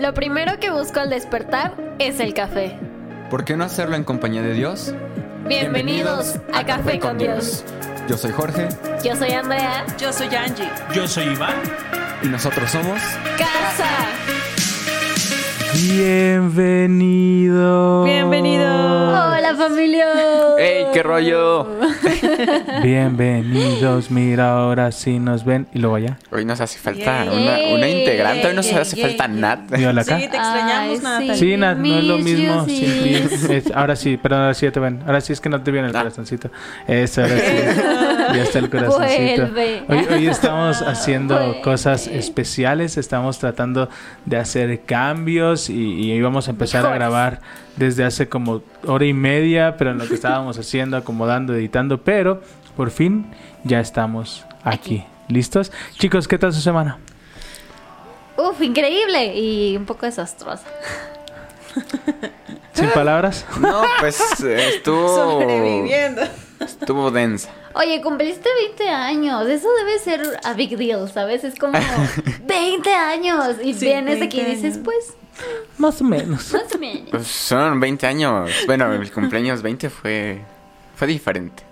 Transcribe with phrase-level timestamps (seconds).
[0.00, 2.78] Lo primero que busco al despertar es el café.
[3.28, 4.94] ¿Por qué no hacerlo en compañía de Dios?
[5.46, 7.66] Bienvenidos, a, Café con Dios.
[8.08, 8.68] Yo soy Jorge
[9.04, 9.84] Yo soy Andrea.
[9.98, 10.70] Yo soy Angie.
[10.94, 11.56] Yo soy Iván.
[12.22, 12.98] y nosotros somos...
[13.36, 13.90] Casa.
[15.74, 17.24] Bienvenido.
[18.04, 18.64] Bienvenido.
[18.64, 20.06] Hola familia.
[20.58, 21.78] ¡Ey, qué rollo!
[22.82, 24.10] Bienvenidos.
[24.10, 25.66] Mira, ahora sí nos ven.
[25.72, 26.18] Y luego allá.
[26.30, 27.28] Hoy nos hace falta Yay.
[27.28, 29.28] una, una integrante, hoy nos Yay, hace yay, falta.
[29.28, 29.72] Nat.
[29.72, 30.18] Hola acá.
[30.18, 31.34] Sí, te extrañamos, Ay, Natalie.
[31.36, 32.64] Sí, Nat, no es lo mismo.
[32.66, 33.36] Sí, sí.
[33.38, 33.52] sí.
[33.52, 35.02] Es- ahora sí, perdón, ahora sí ya te ven.
[35.06, 36.00] Ahora sí es que no te viene el Ah.
[36.00, 36.50] corazoncito.
[36.86, 37.56] Eso, ahora sí.
[38.36, 39.48] ya está el corazoncito.
[39.88, 41.60] Hoy, hoy estamos haciendo Vuelve.
[41.62, 42.96] cosas especiales.
[42.96, 43.88] Estamos tratando
[44.26, 46.98] de hacer cambios y, y íbamos a empezar a Mejores.
[46.98, 47.40] grabar
[47.76, 52.02] desde hace como hora y media, pero en lo que estábamos haciendo, acomodando, editando.
[52.02, 52.42] Pero
[52.76, 53.26] por fin
[53.64, 55.04] ya estamos aquí.
[55.28, 55.70] ¿Listos?
[55.98, 56.98] Chicos, ¿qué tal su semana?
[58.36, 60.64] Uf, increíble y un poco desastrosa.
[62.72, 63.44] ¿Sin palabras?
[63.60, 65.08] No, pues eh, estuvo...
[65.14, 66.22] Sobreviviendo.
[66.60, 67.50] Estuvo densa.
[67.74, 69.48] Oye, cumpliste 20 años.
[69.48, 71.44] Eso debe ser a big deal, ¿sabes?
[71.44, 71.78] Es como
[72.44, 73.56] 20 años.
[73.62, 75.14] Y Sí, vienes 20 aquí y dices, pues,
[75.78, 76.52] Más o menos.
[76.52, 77.10] más o menos.
[77.10, 78.50] Pues son 20 años.
[78.66, 80.40] Bueno, mi cumpleaños 20 fue...
[80.96, 81.62] Fue diferente.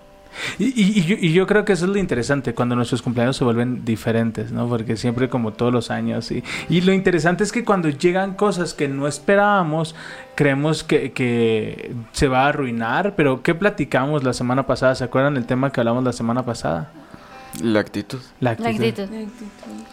[0.57, 3.85] Y, y- y yo, creo que eso es lo interesante, cuando nuestros cumpleaños se vuelven
[3.85, 4.67] diferentes, ¿no?
[4.67, 6.31] Porque siempre como todos los años.
[6.31, 9.95] Y, y lo interesante es que cuando llegan cosas que no esperábamos,
[10.35, 13.15] creemos que, que se va a arruinar.
[13.15, 14.95] Pero ¿qué platicamos la semana pasada?
[14.95, 16.91] ¿Se acuerdan el tema que hablamos la semana pasada?
[17.63, 18.19] La actitud.
[18.39, 19.09] La La actitud.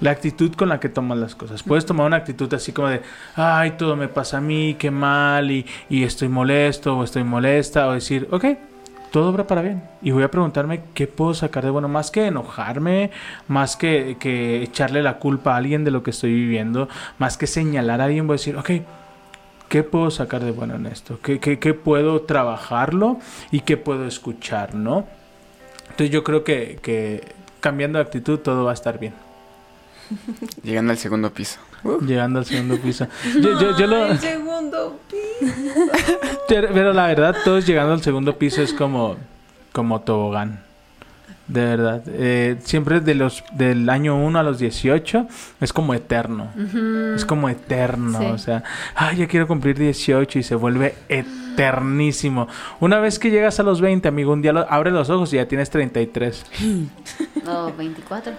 [0.00, 1.62] La actitud con la que tomas las cosas.
[1.62, 3.00] Puedes tomar una actitud así como de,
[3.34, 7.89] ay, todo me pasa a mí, qué mal, y, y estoy molesto o estoy molesta,
[7.89, 8.44] o decir, ok,
[9.10, 9.82] todo obra para bien.
[10.02, 13.10] Y voy a preguntarme qué puedo sacar de bueno, más que enojarme,
[13.48, 17.46] más que, que echarle la culpa a alguien de lo que estoy viviendo, más que
[17.46, 18.70] señalar a alguien, voy a decir, ok,
[19.68, 21.18] ¿qué puedo sacar de bueno en esto?
[21.22, 23.18] ¿Qué, qué, qué puedo trabajarlo
[23.50, 25.06] y qué puedo escuchar, no?
[25.83, 27.22] Entonces yo creo que, que
[27.61, 29.26] cambiando de actitud todo va a estar bien.
[30.62, 31.58] Llegando al segundo piso.
[32.00, 33.06] Llegando al segundo piso.
[33.40, 35.55] Yo, yo- yo lo- Ay, segundo piso.
[36.48, 39.16] pero, pero la verdad, todos llegando al segundo piso es como,
[39.72, 40.62] como tobogán.
[41.48, 42.02] De verdad.
[42.08, 45.27] Eh, siempre de los, del año 1 a los 18
[45.61, 46.48] es como eterno.
[47.14, 48.18] Es como eterno.
[48.18, 48.27] Sí.
[48.27, 48.64] O sea,
[48.96, 52.48] ay, ya quiero cumplir 18 y se vuelve eternísimo.
[52.80, 55.36] Una vez que llegas a los 20, amigo, un día lo- abre los ojos y
[55.36, 56.45] ya tienes 33
[57.45, 58.33] No, 24.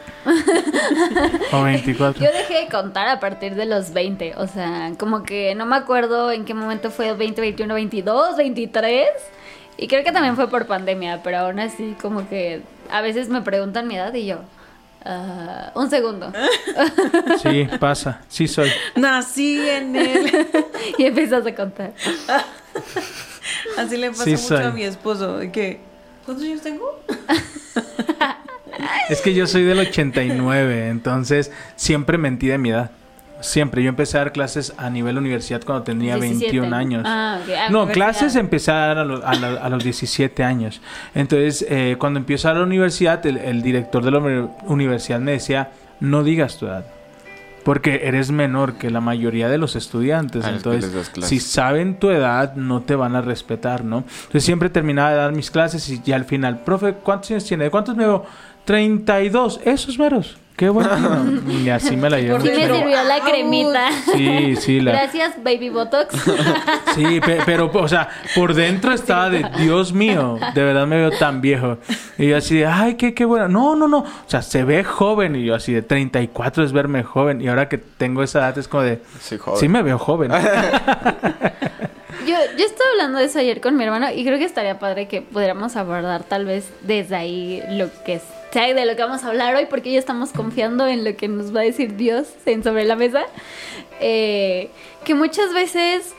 [1.53, 2.22] o 24.
[2.25, 4.34] Yo dejé de contar a partir de los 20.
[4.38, 9.07] O sea, como que no me acuerdo en qué momento fue 20, 21, 22, 23.
[9.77, 13.41] Y creo que también fue por pandemia, pero aún así como que a veces me
[13.41, 14.39] preguntan mi edad y yo...
[15.05, 16.31] ah, un segundo.
[17.43, 18.21] Sí, pasa.
[18.27, 18.69] Sí soy.
[18.95, 20.47] Nací en él.
[20.97, 21.93] y empiezas a contar.
[23.77, 24.63] Así le pasa Sí, mucho soy.
[24.63, 25.38] a mi esposo.
[25.38, 25.79] de que,
[26.25, 26.99] ¿Cuántos años tengo?
[29.09, 32.91] Es que yo soy del 89, entonces siempre mentí de mi edad.
[33.42, 33.84] Siempre.
[33.84, 36.52] Yo empecé a dar clases a nivel universidad cuando tenía 17.
[36.59, 37.03] 21 años.
[37.06, 37.40] Ah.
[37.58, 40.81] Ah, No, clases empecé a dar a, lo- a la- a los 17 años.
[41.14, 45.34] Entonces, eh, cuando empiezo a la universidad, el, el director de la uni- universidad me
[45.34, 46.86] decía, no digas tu edad.
[47.64, 50.46] Porque eres menor que la mayoría de los estudiantes.
[50.46, 54.06] A los que Entonces, si saben tu edad, no te van a respetar, ¿no?
[54.08, 57.69] Entonces, siempre terminaba de dar mis clases y ya al final, profe, ¿cuántos años tiene?
[57.69, 58.25] ¿Cuántos me veo?
[58.64, 59.59] 32.
[59.66, 60.38] Esos meros.
[60.57, 61.40] Qué bueno.
[61.50, 62.41] y así me la llevo.
[62.41, 63.90] Sí me sirvió la cremita.
[64.12, 66.16] Sí, sí, la, Gracias, Baby Botox.
[66.95, 71.12] Sí, pe- pero, o sea, por dentro estaba de Dios mío, de verdad me veo
[71.12, 71.78] tan viejo.
[72.18, 73.47] Y yo así de, ay, qué, qué bueno.
[73.47, 74.00] No, no, no.
[74.00, 75.35] O sea, se ve joven.
[75.35, 77.39] Y yo así de 34 es verme joven.
[77.39, 79.59] Y ahora que tengo esa edad es como de, Soy joven.
[79.59, 80.31] sí me veo joven.
[82.28, 85.07] Yo, yo estaba hablando de eso ayer con mi hermano y creo que estaría padre
[85.07, 88.19] que pudiéramos abordar tal vez desde ahí lo que
[88.52, 91.28] sea de lo que vamos a hablar hoy, porque ya estamos confiando en lo que
[91.28, 93.24] nos va a decir Dios en sobre la mesa.
[94.00, 94.69] Eh,
[95.04, 96.13] que muchas veces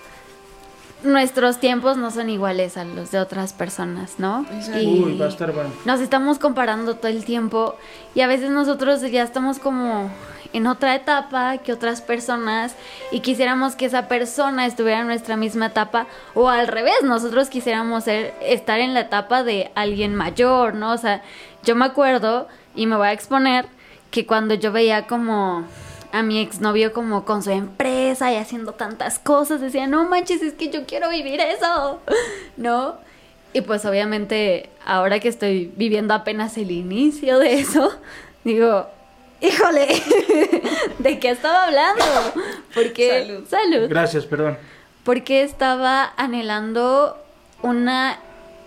[1.02, 4.44] nuestros tiempos no son iguales a los de otras personas, ¿no?
[4.52, 4.88] Exacto.
[4.88, 5.70] Uy, va a estar bueno.
[5.84, 7.76] nos estamos comparando todo el tiempo
[8.14, 10.10] y a veces nosotros ya estamos como
[10.52, 12.74] en otra etapa que otras personas
[13.10, 18.04] y quisiéramos que esa persona estuviera en nuestra misma etapa o al revés, nosotros quisiéramos
[18.04, 20.92] ser, estar en la etapa de alguien mayor, ¿no?
[20.92, 21.22] O sea,
[21.64, 23.66] yo me acuerdo y me voy a exponer
[24.10, 25.64] que cuando yo veía como
[26.12, 30.54] a mi exnovio como con su empresa y haciendo tantas cosas, decía, no manches, es
[30.54, 32.00] que yo quiero vivir eso,
[32.56, 32.96] ¿no?
[33.52, 37.92] Y pues obviamente ahora que estoy viviendo apenas el inicio de eso,
[38.44, 38.86] digo,
[39.40, 39.88] híjole,
[40.98, 42.04] ¿de qué estaba hablando?
[42.74, 43.48] Porque, Salud.
[43.48, 43.88] salud.
[43.88, 44.58] Gracias, perdón.
[45.04, 47.16] Porque estaba anhelando
[47.62, 48.18] una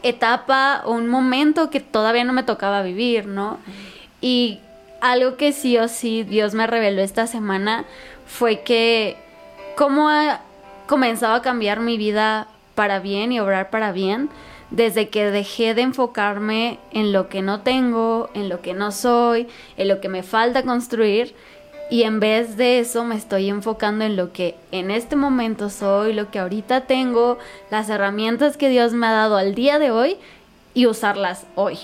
[0.03, 3.59] etapa o un momento que todavía no me tocaba vivir, ¿no?
[4.21, 4.59] Y
[5.01, 7.85] algo que sí o sí Dios me reveló esta semana
[8.25, 9.17] fue que
[9.75, 10.41] cómo ha
[10.87, 14.29] comenzado a cambiar mi vida para bien y obrar para bien
[14.69, 19.47] desde que dejé de enfocarme en lo que no tengo, en lo que no soy,
[19.77, 21.35] en lo que me falta construir
[21.91, 26.13] y en vez de eso me estoy enfocando en lo que en este momento soy,
[26.13, 27.37] lo que ahorita tengo,
[27.69, 30.15] las herramientas que Dios me ha dado al día de hoy
[30.73, 31.77] y usarlas hoy.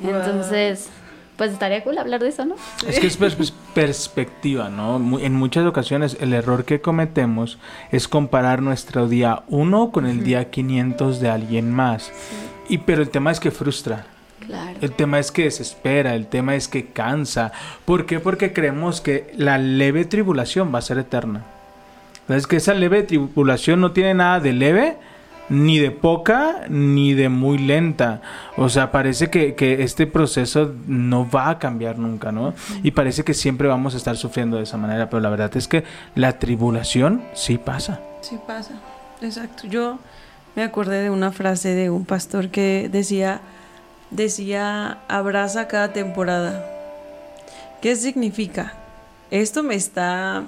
[0.00, 0.14] Wow.
[0.14, 0.88] Entonces,
[1.36, 2.54] pues estaría cool hablar de eso, ¿no?
[2.86, 5.18] Es que es pers- perspectiva, ¿no?
[5.20, 7.58] En muchas ocasiones el error que cometemos
[7.92, 12.12] es comparar nuestro día 1 con el día 500 de alguien más.
[12.68, 14.06] Y pero el tema es que frustra.
[14.50, 14.78] Claro.
[14.80, 17.52] El tema es que desespera, el tema es que cansa.
[17.84, 18.18] ¿Por qué?
[18.18, 21.44] Porque creemos que la leve tribulación va a ser eterna.
[22.28, 24.96] Es que esa leve tribulación no tiene nada de leve,
[25.48, 28.22] ni de poca, ni de muy lenta.
[28.56, 32.54] O sea, parece que, que este proceso no va a cambiar nunca, ¿no?
[32.82, 35.68] Y parece que siempre vamos a estar sufriendo de esa manera, pero la verdad es
[35.68, 35.84] que
[36.16, 38.00] la tribulación sí pasa.
[38.20, 38.74] Sí pasa,
[39.20, 39.68] exacto.
[39.68, 39.98] Yo
[40.56, 43.40] me acordé de una frase de un pastor que decía,
[44.10, 46.64] decía, abraza cada temporada.
[47.80, 48.74] ¿Qué significa?
[49.30, 50.44] Esto me está,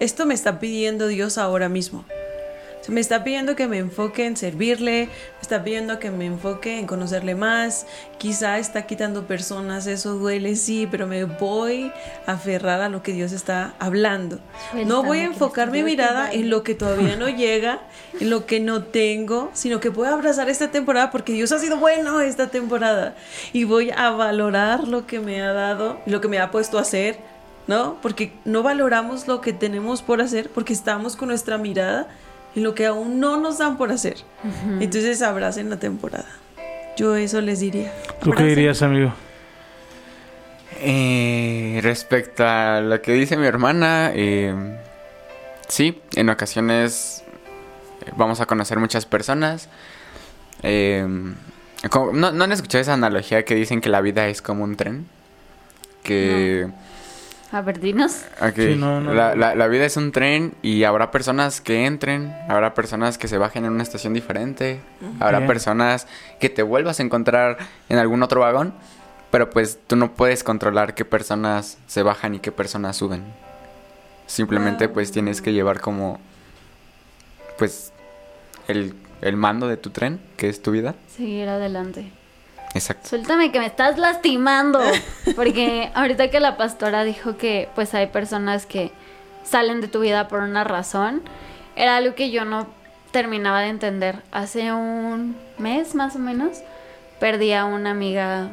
[0.00, 2.04] esto me está pidiendo Dios ahora mismo.
[2.88, 6.86] Me está pidiendo que me enfoque en servirle, me está pidiendo que me enfoque en
[6.86, 7.86] conocerle más.
[8.18, 11.92] Quizá está quitando personas, eso duele, sí, pero me voy
[12.26, 14.40] a aferrar a lo que Dios está hablando.
[14.86, 17.80] No voy a enfocar mi mirada en lo que todavía no llega,
[18.18, 21.60] en lo que no tengo, sino que voy a abrazar esta temporada porque Dios ha
[21.60, 23.14] sido bueno esta temporada.
[23.52, 26.82] Y voy a valorar lo que me ha dado, lo que me ha puesto a
[26.82, 27.18] hacer,
[27.68, 27.98] ¿no?
[28.02, 32.08] Porque no valoramos lo que tenemos por hacer porque estamos con nuestra mirada
[32.54, 34.16] en lo que aún no nos dan por hacer.
[34.80, 36.26] Entonces abracen la temporada.
[36.96, 37.92] Yo eso les diría.
[38.22, 39.12] ¿Tú qué dirías, amigo?
[40.80, 44.54] Eh, respecto a lo que dice mi hermana, eh,
[45.68, 47.22] sí, en ocasiones
[48.06, 49.68] eh, vamos a conocer muchas personas.
[50.62, 51.06] Eh,
[51.90, 54.76] como- ¿no, ¿No han escuchado esa analogía que dicen que la vida es como un
[54.76, 55.06] tren?
[56.02, 56.68] Que...
[57.52, 58.24] A ver, dinos.
[58.40, 59.12] ok, Sí, no, no.
[59.12, 63.28] La, la- la vida es un tren y habrá personas que entren, habrá personas que
[63.28, 64.80] se bajen en una estación diferente,
[65.20, 66.06] habrá personas
[66.40, 67.58] que te vuelvas a encontrar
[67.90, 68.72] en algún otro vagón,
[69.30, 73.22] pero pues tú no puedes controlar qué personas se bajan y qué personas suben.
[74.26, 74.94] Simplemente Wow.
[74.94, 76.20] pues tienes que llevar como
[77.58, 77.92] pues
[78.68, 80.94] el, el mando de tu tren, que es tu vida.
[81.14, 82.10] Seguir adelante.
[82.74, 83.08] Exacto.
[83.08, 84.80] Suéltame que me estás lastimando.
[85.36, 88.92] Porque ahorita que la pastora dijo que pues hay personas que
[89.44, 91.22] salen de tu vida por una razón,
[91.76, 92.66] era algo que yo no
[93.10, 94.22] terminaba de entender.
[94.32, 96.58] Hace un mes más o menos
[97.20, 98.50] perdí a una amiga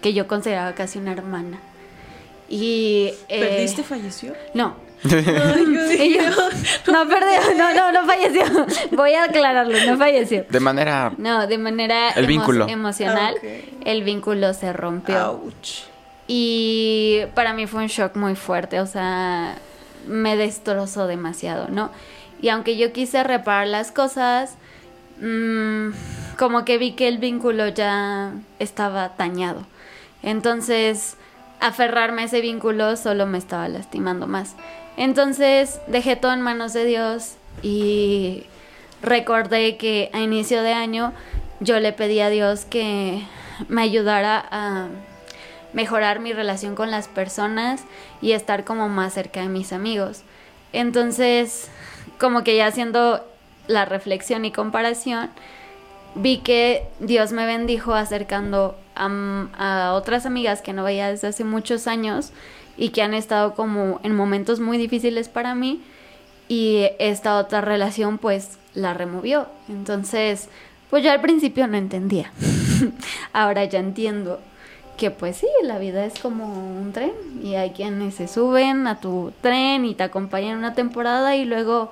[0.00, 1.58] que yo consideraba casi una hermana.
[2.48, 3.12] Y...
[3.28, 3.82] eh, ¿Perdiste?
[3.82, 4.34] ¿Falleció?
[4.54, 4.76] No.
[5.04, 6.22] Y yo,
[6.92, 8.44] no perdió, no, no, no falleció.
[8.92, 10.44] Voy a aclararlo, no falleció.
[10.48, 11.12] De manera...
[11.18, 12.68] No, de manera El emo- vínculo.
[12.68, 13.46] emocional, Ah,
[13.84, 15.30] el vínculo se rompió.
[15.32, 15.82] Ouch.
[16.28, 19.56] Y para mí fue un shock muy fuerte, o sea,
[20.06, 21.90] me destrozó demasiado, ¿no?
[22.40, 24.54] Y aunque yo quise reparar las cosas,
[25.20, 25.88] mm,
[26.38, 29.66] como que vi que el vínculo ya estaba dañado.
[30.22, 31.16] Entonces,
[31.60, 34.54] aferrarme a ese vínculo solo me estaba lastimando más.
[34.96, 38.44] Entonces, dejé todo en manos de Dios y
[39.02, 41.12] recordé que a inicio de año
[41.60, 43.22] yo le pedí a Dios que
[43.68, 44.88] me ayudara a
[45.72, 47.82] mejorar mi relación con las personas
[48.20, 50.22] y estar como más cerca de mis amigos.
[50.72, 51.68] Entonces,
[52.18, 53.24] como que ya haciendo
[53.66, 55.30] la reflexión y comparación,
[56.14, 61.86] vi que Dios me bendijo acercando a, otras amigas que no veía desde hace muchos
[61.86, 62.32] años
[62.76, 65.80] y que han estado como en momentos muy difíciles para mí
[66.48, 69.46] y esta otra relación pues la removió.
[69.68, 70.48] Entonces,
[70.90, 72.32] pues yo al principio no entendía.
[73.32, 74.40] Ahora ya entiendo
[74.96, 77.12] que pues sí, la vida es como un tren
[77.42, 81.90] y hay quienes se suben a tu tren y te acompañan una temporada y luego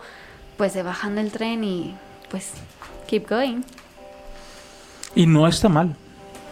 [0.57, 1.95] pues se bajan del tren y
[2.31, 2.53] pues
[3.07, 3.63] keep going.
[5.15, 5.97] Y no está mal.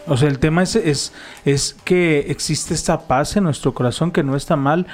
[0.08, 1.12] O sea, el tema es, es,
[1.44, 4.86] es que existe esta paz en nuestro corazón que no está mal.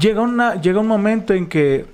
[0.00, 1.86] Llega, una, llega un momento en que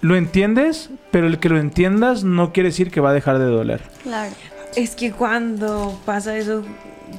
[0.00, 3.46] lo entiendes, pero el que lo entiendas no quiere decir que va a dejar de
[3.46, 3.80] doler.
[4.02, 4.34] Claro.
[4.76, 6.64] Es que cuando pasa eso,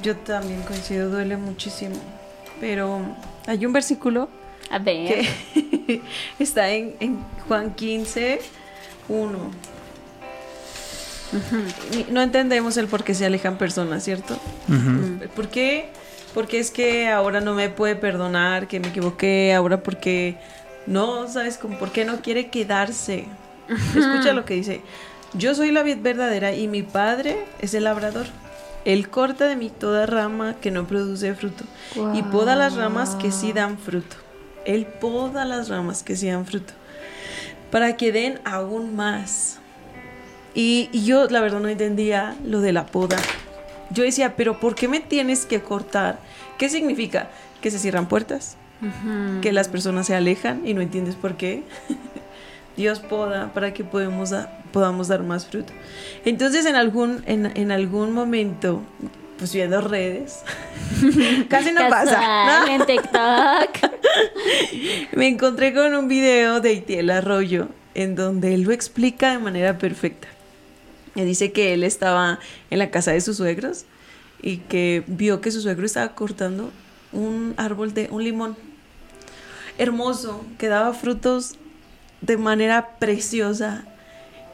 [0.02, 1.96] yo también coincido, duele muchísimo.
[2.60, 3.00] Pero
[3.46, 4.28] Hay un versículo
[4.70, 5.26] A ver.
[5.54, 6.02] que
[6.38, 7.18] está en, en
[7.48, 8.40] Juan 15,
[9.08, 9.38] 1.
[12.10, 14.34] No entendemos el por qué se alejan personas, ¿cierto?
[14.68, 15.26] Ujú.
[15.34, 15.90] ¿Por qué?
[16.34, 20.36] Porque es que ahora no me puede perdonar, que me equivoqué, ahora porque
[20.86, 21.58] no, ¿sabes?
[21.58, 23.26] Como ¿Por qué no quiere quedarse?
[23.68, 24.82] Escucha lo que dice.
[25.34, 28.26] Yo soy la vid verdadera y mi padre es el labrador.
[28.84, 31.64] Él corta de mí toda rama que no produce fruto
[32.14, 34.16] y poda las ramas que sí dan fruto.
[34.64, 36.72] Él poda las ramas que sí dan fruto
[37.70, 39.58] para que den aún más.
[40.56, 43.18] Y, y yo la verdad no entendía lo de la poda.
[43.90, 46.18] Yo decía, pero ¿por qué me tienes que cortar?
[46.58, 47.28] ¿Qué significa?
[47.60, 48.56] ¿Que se cierran puertas?
[48.82, 49.40] Ujú.
[49.42, 51.62] ¿Que las personas se alejan y no entiendes por qué?
[52.76, 55.72] Dios poda para que podemos da- podamos dar más fruto.
[56.24, 58.82] Entonces en algún, en, en algún momento,
[59.38, 60.40] pues viendo redes,
[61.48, 62.64] casi no pasa.
[62.66, 62.72] ¿no?
[62.72, 63.90] En TikTok.
[65.12, 69.78] Me encontré con un video de Itiel Arroyo en donde él lo explica de manera
[69.78, 70.28] perfecta.
[71.16, 72.38] Y dice que él estaba
[72.70, 73.84] en la casa de sus suegros
[74.42, 76.70] y que vio que su suegro estaba cortando
[77.12, 78.56] un árbol de un limón
[79.78, 81.54] hermoso que daba frutos
[82.20, 83.84] de manera preciosa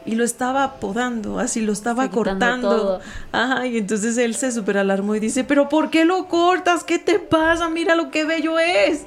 [0.05, 2.69] y lo estaba podando, así lo estaba cortando.
[2.69, 3.01] todo.
[3.31, 6.85] Ajá, y entonces él se super alarmó y dice, pero ¿por qué lo cortas?
[6.85, 7.69] ¿Qué te pasa?
[7.69, 9.03] Mira lo que bello es.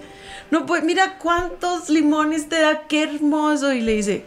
[0.51, 3.73] No pues mira cuántos limones te da, qué hermoso.
[3.73, 4.25] Y le dice,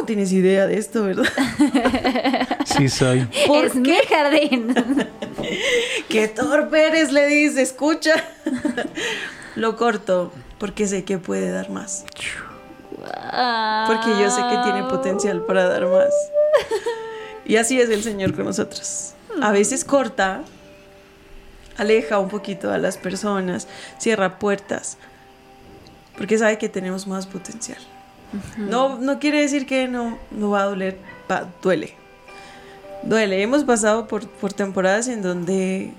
[0.00, 1.26] no tienes idea de esto, ¿verdad?
[2.64, 3.26] Sí soy.
[3.46, 4.74] ¿Por es mi jardín.
[6.08, 8.24] qué torpe eres, le dice, escucha.
[9.56, 12.04] lo corto porque sé que puede dar más.
[12.96, 16.12] Porque yo sé que tiene potencial para dar más.
[17.44, 19.14] Y así es el Señor con nosotros.
[19.42, 20.42] A veces corta,
[21.76, 23.66] aleja un poquito a las personas,
[23.98, 24.96] cierra puertas,
[26.16, 27.80] porque sabe que tenemos más potencial.
[28.56, 30.98] No, no quiere decir que no, no va a doler,
[31.30, 31.94] va- duele.
[33.02, 33.42] Duele.
[33.42, 35.92] Hemos pasado por, por temporadas en donde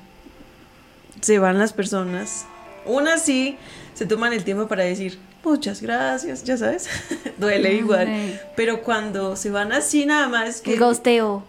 [1.21, 2.45] se van las personas.
[2.85, 3.57] Unas sí
[3.93, 6.87] se toman el tiempo para decir muchas gracias, ya sabes.
[7.37, 8.39] Duele igual.
[8.55, 11.43] Pero cuando se van así nada más que El ghosteo.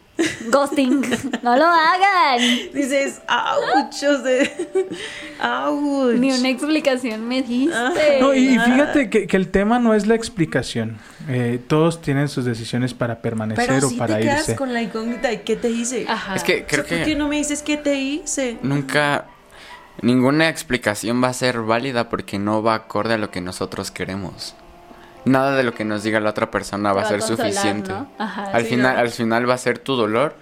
[0.50, 1.00] Ghosting.
[1.42, 2.38] No lo hagan.
[2.74, 6.14] dices, ouch, o sea, ouch.
[6.18, 8.20] Ni una explicación me diste.
[8.20, 10.98] No, y, fíjate que, que el tema no es la explicación.
[11.28, 14.56] Eh, todos tienen sus decisiones para permanecer Pero o si para te quedas irse.
[14.56, 16.04] con la incógnita de qué te hice.
[16.08, 16.36] Ajá.
[16.36, 18.58] Es que O creo sea, ¿Por qué que no me dices qué te hice?
[18.62, 19.26] nunca
[20.00, 24.54] ninguna explicación va a ser válida porque no va acorde a lo que nosotros queremos.
[25.24, 27.52] Nada de lo que nos diga la otra persona va a va a ser consolar,
[27.52, 27.92] suficiente.
[27.92, 28.08] ¿no?
[28.18, 29.00] Ajá, al sí, final, ¿no?
[29.00, 30.34] al final va a ser tu dolor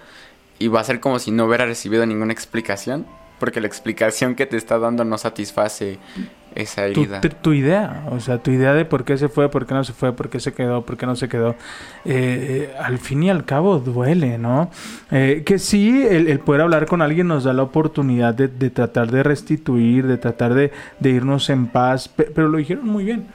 [0.58, 3.06] y va a ser como si no hubiera recibido ninguna explicación,
[3.38, 5.98] porque la explicación que te está dando no satisface
[6.54, 7.20] esa herida.
[7.20, 9.84] tu- tu idea, o sea, tu idea de por qué se fue, por qué no
[9.84, 11.50] se fue, por qué se quedó, por qué no se quedó,
[12.04, 14.70] eh, eh, al fin y al cabo duele, ¿no?
[15.12, 18.68] Eh, que sí, el, el poder hablar con alguien nos da la oportunidad de, de
[18.70, 23.04] tratar de restituir, de tratar de, de irnos en paz, pe- pero lo dijeron muy
[23.04, 23.26] bien.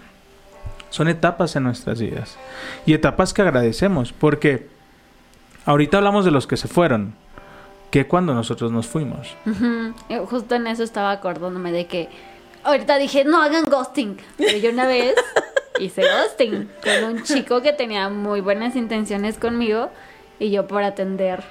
[0.95, 2.37] Son etapas en nuestras vidas
[2.85, 4.69] y etapas que agradecemos, porque
[5.65, 7.15] ahorita hablamos de los que se fueron,
[7.91, 9.35] que cuando nosotros nos fuimos.
[10.07, 12.07] Eh, Justo en eso estaba acordándome de que
[12.63, 14.15] ahorita dije, no hagan ghosting.
[14.37, 15.15] Pero yo una vez
[15.81, 19.89] hice ghosting con un chico que tenía muy buenas intenciones conmigo
[20.39, 21.43] y yo por atender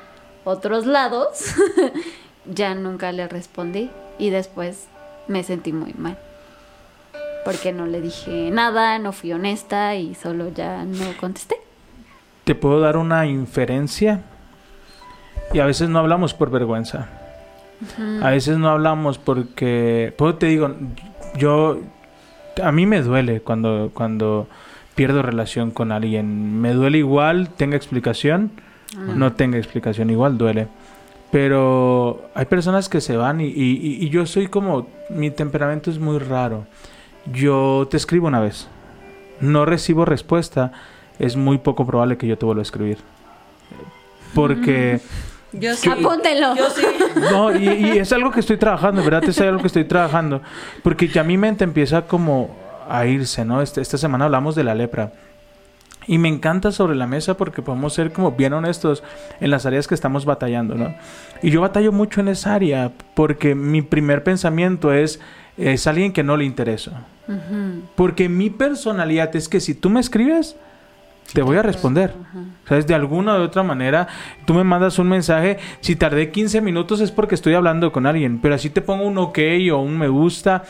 [0.44, 1.54] otros lados
[2.46, 4.86] ya nunca le respondí y después
[5.28, 6.16] me sentí muy mal.
[7.44, 11.56] Porque no le dije nada, no fui honesta y solo ya no contesté.
[12.44, 14.20] te puedo dar una inferencia
[15.52, 17.08] y a veces no hablamos por vergüenza.
[18.22, 20.74] A veces no hablamos porque, pues te digo,
[21.36, 21.80] yo,
[22.62, 24.46] a mí me duele cuando, cuando
[24.94, 26.60] pierdo relación con alguien.
[26.60, 28.50] Me duele igual, tenga explicación,
[28.96, 30.68] no tenga explicación, igual duele.
[31.30, 35.98] Pero hay personas que se van y, y- y yo soy como, mi temperamento es
[35.98, 36.64] muy raro.
[37.32, 38.68] Yo te escribo una vez,
[39.40, 40.72] no recibo respuesta,
[41.18, 42.98] es muy poco probable que yo te vuelva a escribir.
[44.34, 45.00] Porque...
[45.52, 45.88] Yo sí.
[45.88, 46.56] Apúntenlo.
[46.56, 46.82] Yo sí.
[47.30, 49.22] No, y, y es algo que estoy trabajando, ¿verdad?
[49.24, 50.42] Es algo que estoy trabajando.
[50.82, 52.50] Porque ya mi mente empieza como
[52.88, 53.62] a irse, ¿no?
[53.62, 55.12] Este- esta semana hablamos de la lepra.
[56.08, 59.02] Y me encanta sobre la mesa porque podemos ser como bien honestos
[59.40, 60.92] en las áreas que estamos batallando, ¿no?
[61.42, 65.20] Y yo batallo mucho en esa área porque mi primer pensamiento es,
[65.56, 67.04] es alguien que no le interesa.
[67.94, 70.56] Porque mi personalidad es que si tú me escribes,
[71.32, 72.14] te voy a responder.
[72.68, 72.86] ¿Sabes?
[72.86, 74.08] De alguna u otra manera,
[74.46, 75.58] tú me mandas un mensaje.
[75.80, 78.40] Si tardé 15 minutos es porque estoy hablando con alguien.
[78.40, 79.38] Pero así te pongo un ok
[79.72, 80.64] o un me gusta.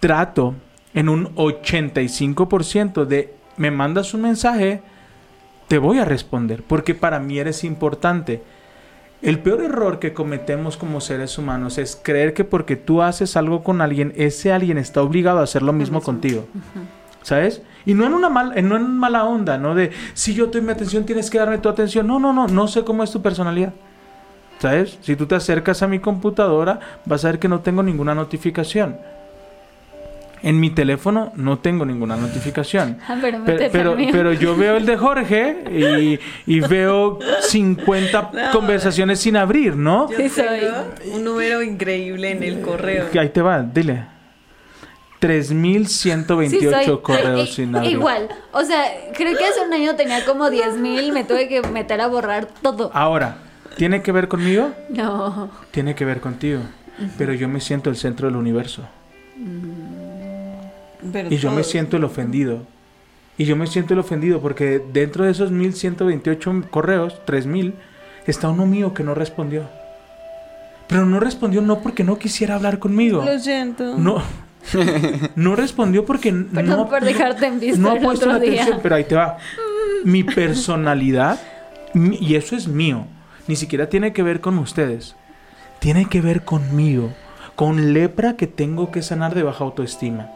[0.00, 0.54] Trato,
[0.94, 4.82] en un 85% de me mandas un mensaje,
[5.68, 8.42] te voy a responder, porque para mí eres importante.
[9.22, 13.64] El peor error que cometemos como seres humanos es creer que porque tú haces algo
[13.64, 16.46] con alguien, ese alguien está obligado a hacer lo mismo contigo.
[17.22, 17.62] ¿Sabes?
[17.86, 19.74] Y no en una mal, no en mala onda, ¿no?
[19.74, 22.06] De si yo te doy mi atención, tienes que darme tu atención.
[22.06, 23.72] No, no, no, no sé cómo es tu personalidad.
[24.58, 24.98] ¿Sabes?
[25.02, 28.96] Si tú te acercas a mi computadora, vas a ver que no tengo ninguna notificación.
[30.46, 32.98] En mi teléfono no tengo ninguna notificación.
[33.08, 36.20] Ah, pero, yo veo el de Jorge y,
[36.54, 38.50] y veo 50 No.
[38.52, 40.08] conversaciones sin abrir, ¿no?
[40.08, 40.60] Yo Sí, soy.
[41.12, 43.10] un número increíble en el correo.
[43.10, 44.04] Que Ahí te va, dile.
[45.20, 47.90] 3.128 Sí, correos eh, sin abrir.
[47.92, 48.28] Igual.
[48.52, 48.84] O sea,
[49.16, 51.12] creo que hace un año tenía como 10 mil.
[51.12, 52.92] Me tuve que meter a borrar todo.
[52.94, 53.38] Ahora,
[53.76, 54.70] ¿tiene que ver conmigo?
[54.90, 55.50] No.
[55.72, 56.60] Tiene que ver contigo.
[57.18, 58.82] Pero yo me siento el centro del universo.
[61.12, 62.62] Pero Y yo me siento el ofendido.
[63.38, 67.74] Y yo me siento el ofendido porque dentro de esos 1128 correos, 3000,
[68.26, 69.68] está uno mío que no respondió.
[70.88, 73.22] Pero no respondió no porque no quisiera hablar conmigo.
[73.24, 73.96] Lo siento.
[73.98, 74.22] No.
[75.36, 78.66] No respondió porque Perdón no, por dejarte en visto no ha puesto otro la atención,
[78.66, 78.80] día.
[78.82, 79.38] pero ahí te va.
[80.04, 81.40] Mi personalidad,
[81.94, 83.06] y eso es mío,
[83.46, 85.14] ni siquiera tiene que ver con ustedes.
[85.78, 87.12] Tiene que ver conmigo,
[87.54, 90.30] con lepra que tengo que sanar de baja autoestima.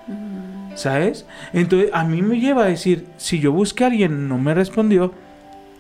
[0.75, 1.27] ¿Sabes?
[1.53, 5.13] Entonces, a mí me lleva a decir, si yo busqué a alguien no me respondió,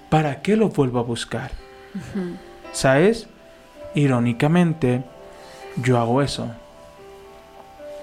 [0.08, 1.52] ¿para qué lo vuelvo a buscar?
[2.72, 3.28] ¿Sabes?
[3.94, 5.02] Irónicamente,
[5.82, 6.50] yo hago eso.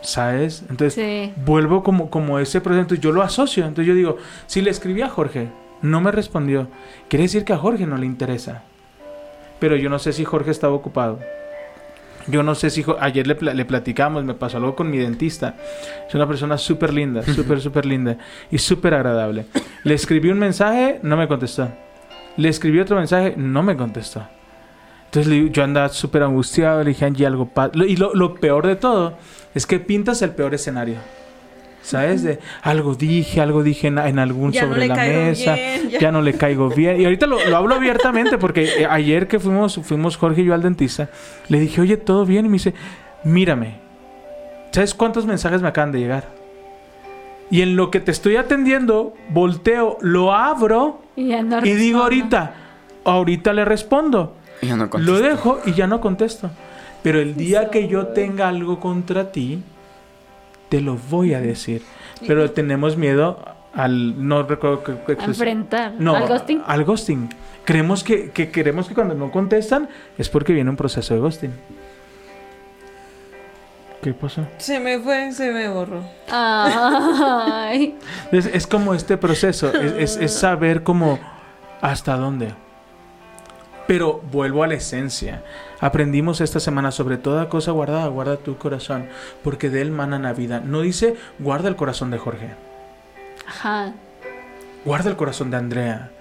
[0.01, 0.63] ¿Sabes?
[0.69, 1.33] Entonces, Sí.
[1.45, 2.95] vuelvo como, como ese proceso.
[2.95, 3.65] Yo lo asocio.
[3.65, 5.49] Entonces yo digo, si le escribí a Jorge,
[5.81, 6.67] no me respondió,
[7.09, 8.63] quiere decir que a Jorge no le interesa.
[9.59, 11.19] Pero yo no sé si Jorge estaba ocupado.
[12.27, 15.55] Yo no sé si ayer le, pla- le platicamos, me pasó algo con mi dentista.
[16.07, 18.17] Es una persona súper linda, súper, súper linda
[18.51, 19.45] y súper agradable.
[19.83, 21.69] Le escribí un mensaje, no me contestó.
[22.35, 24.27] Le escribí otro mensaje, no me contestó.
[25.05, 27.71] Entonces yo andaba súper angustiado, le dije, Angie, algo pa-".
[27.73, 29.17] Lo- Y lo, lo peor de todo
[29.55, 30.97] es que pintas el peor escenario.
[31.87, 32.21] ¿Sabes?
[32.21, 35.55] De algo dije, algo dije en, en algún Ya no sobre le la caigo mesa,
[35.55, 35.99] bien, ya.
[35.99, 36.11] ya.
[36.11, 36.99] no le caigo bien.
[36.99, 40.53] Y ahorita lo, lo hablo abiertamente porque eh, ayer que fuimos, fuimos Jorge y yo
[40.53, 41.09] al dentista,
[41.47, 42.45] le dije, oye, ¿todo bien?
[42.45, 42.73] Y me dice,
[43.23, 43.79] mírame,
[44.71, 46.27] ¿sabes cuántos mensajes me acaban de llegar?
[47.49, 52.01] Y en lo que te estoy atendiendo, volteo, lo abro Y, ya no y digo
[52.01, 52.53] ahorita,
[53.05, 54.35] ahorita le respondo.
[54.61, 56.51] Y ya no Lo dejo y ya no contesto.
[57.01, 59.63] Pero el día que yo tenga algo contra ti,
[60.69, 61.81] te lo voy a decir.
[62.27, 64.27] Pero tenemos miedo al...
[64.27, 65.93] No recuerdo qué qué A expresión- enfrentar.
[65.99, 66.61] No, Al ghosting.
[66.65, 67.29] al ghosting.
[67.65, 71.51] Creemos que, que queremos que cuando no contestan es porque viene un proceso de ghosting.
[74.01, 74.45] ¿Qué pasó?
[74.57, 76.01] Se me fue, se me borró.
[76.31, 77.95] Ay.
[78.31, 81.19] Es, es como este proceso, es, es- es saber cómo
[81.81, 82.53] hasta dónde.
[83.87, 85.43] Pero vuelvo a la esencia.
[85.79, 89.07] Aprendimos esta semana sobre toda cosa guardada, guarda tu corazón,
[89.43, 90.59] porque de él manan la vida.
[90.59, 92.49] No dice guarda el corazón de Jorge,
[93.47, 93.93] Ajá.
[94.83, 96.11] guarda el corazón de Andrea.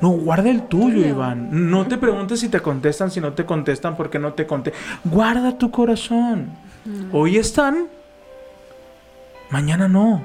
[0.00, 1.08] No, guarda el tuyo, Tuyo.
[1.08, 1.70] Iván.
[1.70, 4.82] No te preguntes si te contestan, si no te contestan, porque no te contestan.
[5.04, 6.50] Guarda tu corazón.
[7.12, 7.88] Hoy están,
[9.50, 10.22] mañana no.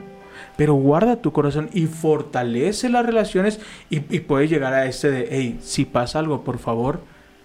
[0.57, 3.59] Pero guarda tu corazón y fortalece las relaciones
[3.89, 7.01] y, y puedes llegar a este de, hey, si pasa algo, por favor,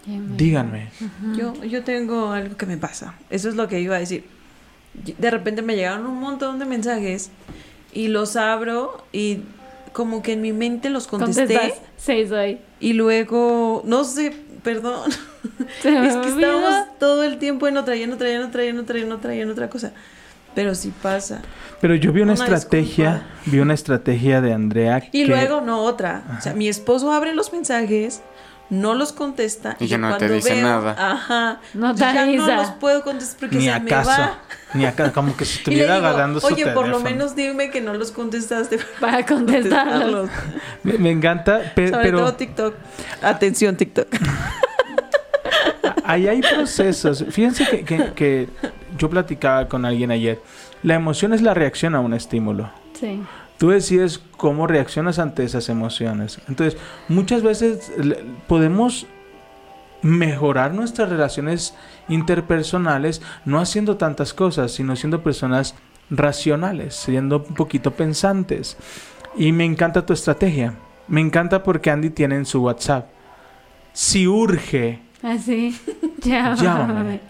[0.07, 0.91] díganme.
[1.37, 3.15] Yo, yo tengo algo que me pasa.
[3.31, 4.25] Eso es lo que iba a decir.
[5.19, 7.31] De repente me llegaron un montón de mensajes
[7.93, 9.41] y los abro y
[9.93, 11.81] como que en mi mente los contesté ¿Contestas?
[11.97, 12.59] Sí, soy.
[12.81, 15.11] y luego, no sé, perdón.
[15.85, 18.69] Es que estábamos todo el tiempo en otra, y en otra, y en otra, y
[18.69, 19.93] en otra, y en otra, y en otra cosa.
[20.57, 21.43] Pero sí pasa.
[21.81, 23.41] Pero yo vi una, Una estrategia, disculpa.
[23.45, 26.23] vi una estrategia de Andrea Y que- luego, no, otra.
[26.37, 28.23] O sea, mi esposo abre los mensajes,
[28.71, 29.77] no los contesta.
[29.79, 30.97] Y ya no te cuando dice veo- nada.
[30.99, 31.61] Ajá.
[31.75, 32.57] No te ya no avisa.
[32.57, 34.39] los puedo contestar porque ni se acaso, me va.
[34.75, 37.05] ni acá, como que si estuviera digo, agarrando su oye, por lo teléfono".
[37.05, 40.31] menos dime que no los contestaste Para contestarlos.
[40.83, 42.75] Me, me encanta, pe- Sobre pero todo TikTok.
[43.23, 44.09] Atención, TikTok.
[46.07, 47.25] ahí hay procesos.
[47.31, 48.49] Fíjense que, que- que
[48.99, 50.41] yo platicaba con alguien ayer.
[50.83, 52.71] La emoción es la reacción a un estímulo.
[52.99, 53.21] Sí.
[53.59, 56.39] Tú decides cómo reaccionas ante esas emociones.
[56.49, 57.91] Entonces, muchas veces
[58.47, 59.07] podemos
[60.03, 61.75] mejorar nuestras relaciones
[62.09, 65.75] interpersonales no haciendo tantas cosas, sino siendo personas
[66.11, 68.77] racionales, siendo un poquito pensantes.
[69.37, 70.75] Y me encanta tu estrategia.
[71.09, 73.07] Me encanta porque Andy tiene en su WhatsApp.
[73.93, 75.77] Si urge, Así.
[76.23, 76.63] Llámame.
[76.63, 77.21] Llámame.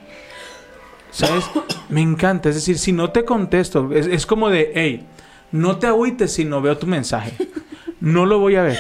[1.17, 1.45] ¿sabes?
[1.89, 2.51] Me encanta.
[2.51, 5.07] Es decir, si no te contesto, es, es como de, hey,
[5.51, 7.33] no te agüites si no veo tu mensaje.
[8.01, 8.79] No lo voy a ver.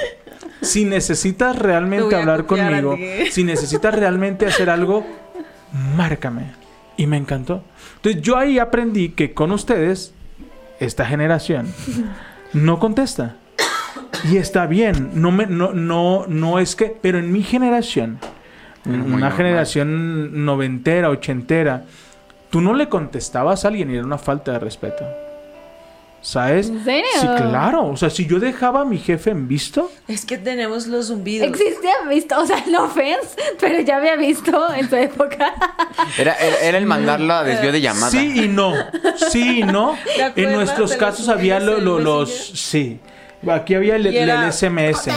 [0.60, 2.96] Si necesitas Te realmente hablar conmigo,
[3.30, 5.06] si necesitas realmente hacer algo,
[5.96, 6.52] márcame.
[6.98, 7.62] Y me encantó.
[7.96, 10.12] Entonces yo ahí aprendí que con ustedes,
[10.78, 11.72] esta generación,
[12.52, 13.36] no contesta.
[14.30, 15.12] Y está bien.
[15.14, 16.96] No, me, no, no, no es que...
[17.00, 18.18] Pero en mi generación,
[18.88, 19.32] Era una normal.
[19.32, 21.84] generación noventera, ochentera,
[22.50, 25.04] tú no le contestabas a alguien y era una falta de respeto.
[26.22, 26.68] ¿Sabes?
[26.70, 27.06] ¿En serio?
[27.20, 27.86] Sí, claro.
[27.86, 31.46] O sea, si yo dejaba a mi jefe en visto, Es que tenemos los zumbidos.
[31.46, 35.54] Existía visto, o sea, no offense, pero ya había visto en su época.
[36.18, 38.10] Era, era, era el mandarlo a desvío de llamada.
[38.10, 38.72] sí y no.
[39.30, 39.96] Sí y no.
[40.16, 42.30] ¿Te acuerdas En nuestros casos había lo- los...
[42.54, 42.98] Sí.
[43.52, 45.08] Aquí había el, el SMS.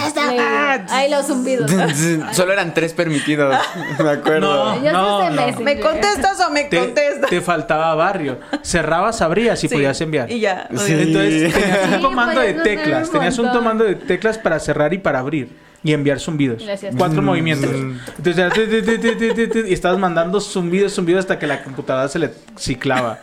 [0.89, 1.71] Ahí los zumbidos.
[2.31, 3.55] Solo eran tres permitidos,
[4.03, 4.75] me acuerdo.
[4.81, 5.59] No, no, no.
[5.61, 7.29] ¿Me contestas o me Te, contestas?
[7.29, 8.39] te faltaba barrio.
[8.63, 10.31] Cerrabas, abrías y Sí, podías enviar.
[10.31, 10.67] Y ya.
[10.75, 10.93] Sí.
[10.93, 13.07] Entonces tenías un Sí, comando de teclas.
[13.07, 15.49] un Tenías un comando de teclas para cerrar y para abrir.
[15.81, 16.61] Y enviar zumbidos.
[16.61, 17.69] Y le hacías- Cuatro movimientos.
[18.17, 23.19] Entonces y estabas mandando zumbidos, zumbidos hasta que la computadora se le ciclaba.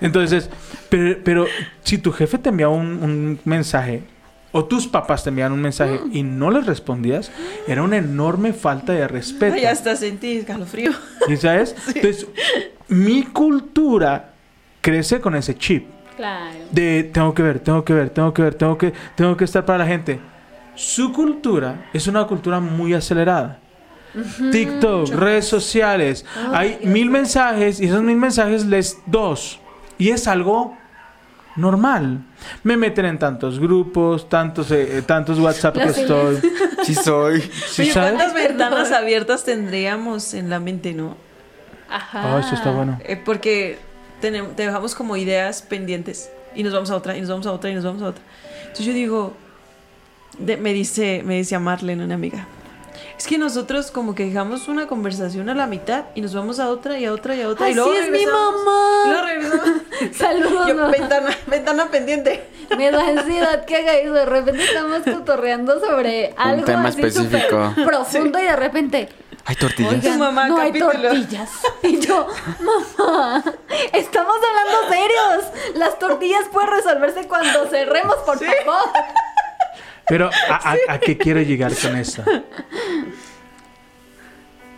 [0.00, 0.48] Entonces,
[0.88, 1.46] pero, pero
[1.82, 4.02] si tu jefe te enviaba un, un mensaje
[4.52, 7.30] o tus papás te enviaban un mensaje y no les respondías,
[7.66, 9.54] era una enorme falta de respeto.
[9.54, 10.92] Ay, hasta sentí escalofrío.
[11.28, 11.74] ¿Y sabes?
[11.94, 12.26] Entonces,
[12.88, 14.32] mi cultura
[14.80, 16.56] crece con ese chip Claro.
[16.70, 19.64] de tengo que ver, tengo que ver, tengo que ver, tengo que, tengo que estar
[19.66, 20.18] para la gente.
[20.74, 23.58] Su cultura es una cultura muy acelerada.
[24.50, 29.60] TikTok, redes sociales, hay mil mensajes y esos mil mensajes les dos.
[29.98, 30.76] Y es algo
[31.56, 32.20] normal.
[32.62, 36.38] Me meten en tantos grupos, tantos, eh, eh, tantos WhatsApp que estoy.
[36.84, 37.40] Sí soy.
[37.40, 38.12] ¿Sí Oye, sabes?
[38.14, 41.16] ¿cuántas ventanas abiertas tendríamos en la mente, no?
[41.88, 42.34] Ajá.
[42.34, 42.98] Oh, eso está bueno.
[43.04, 43.78] Eh, porque
[44.20, 47.52] tenemos, te dejamos como ideas pendientes y nos vamos a otra, y nos vamos a
[47.52, 48.22] otra, y nos vamos a otra.
[48.62, 49.34] Entonces yo digo,
[50.38, 52.46] de- me dice, me decía Marlene, una amiga,
[53.18, 56.68] es que nosotros como que dejamos una conversación a la mitad y nos vamos a
[56.68, 57.68] otra y a otra y a otra.
[57.68, 58.22] y Así luego es mi.
[58.22, 59.26] Y mamá.
[60.16, 60.68] Saludos.
[60.68, 60.90] Yo, mamá.
[60.90, 62.48] ventana, ventana pendiente.
[62.76, 64.12] Me da ansiedad que haga eso.
[64.12, 67.72] De repente estamos cotorreando sobre algo tema así específico.
[67.84, 69.08] profundo y de repente,
[69.44, 69.92] Hay tortillas.
[69.94, 70.12] Oiga.
[70.12, 70.92] Tu mamá, no hay capítulo.
[71.10, 71.50] tortillas.
[71.84, 72.26] Y yo,
[72.98, 73.44] mamá,
[73.92, 75.44] estamos hablando serios.
[75.76, 78.90] Las tortillas pueden resolverse cuando cerremos, por favor.
[80.08, 82.22] Pero ¿a, a- a qué quiero llegar con esto?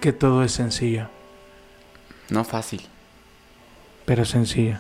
[0.01, 1.09] Que todo es sencillo,
[2.31, 2.83] No fácil.
[4.05, 4.79] pero sencillo.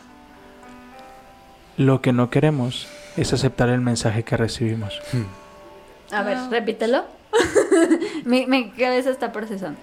[1.76, 5.00] Lo que no queremos es aceptar el mensaje que recibimos.
[6.12, 7.04] A ver, repítelo.
[8.24, 9.78] mi, mi cabeza está procesando.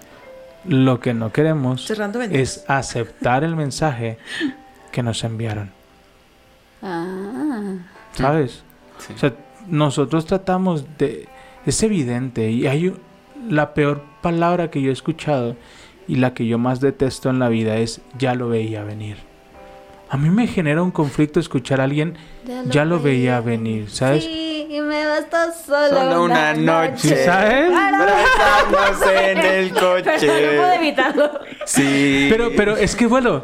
[0.64, 4.18] Lo que no queremos Cerrando es aceptar el mensaje
[4.90, 5.70] que nos enviaron.
[6.82, 7.74] Ah.
[8.14, 8.62] ¿Sabes?
[8.98, 9.12] Sí.
[9.14, 9.32] O sea,
[9.68, 11.28] nosotros tratamos de...
[11.64, 12.94] Es evidente y hay
[13.48, 15.56] la peor palabra que yo he escuchado
[16.08, 19.16] y la que yo más detesto en la vida es ya lo veía venir.
[20.08, 22.16] A mí me genera un conflicto escuchar a alguien
[22.70, 24.22] ya lo veía venir, ¿sabes?
[24.22, 27.24] Sí, y me bastó solo, Solo una noche.
[27.24, 27.72] ¿Sabes?
[27.74, 30.74] Abrazándose en el Pero no puedo coche.
[30.76, 31.30] evitarlo.
[31.64, 32.28] Sí.
[32.30, 33.42] Pero, pero es que bueno,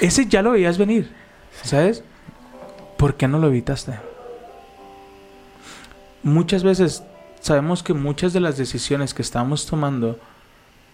[0.00, 1.12] ese ya lo veías venir,
[1.62, 2.02] ¿sabes?
[2.96, 4.09] ¿Por qué no lo evitaste?
[6.22, 7.02] Muchas veces
[7.40, 10.18] sabemos que muchas de las decisiones que estamos tomando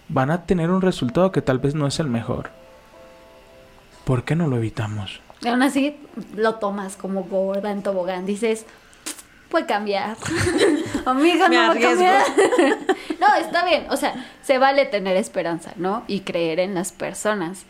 [0.09, 2.51] van a tener un resultado que tal vez no es el mejor.
[4.05, 5.21] ¿Por qué no lo evitamos?
[5.43, 5.97] Y aún así
[6.37, 8.25] lo tomas como gorda en tobogán.
[8.25, 8.67] Dices,
[9.51, 10.17] puede cambiar.
[11.05, 11.91] Amiga, no va a arriesgo.
[11.91, 12.23] cambiar.
[13.21, 13.87] no, está bien.
[13.91, 16.05] O sea, se vale tener esperanza, ¿no?
[16.07, 17.65] Y creer en las personas.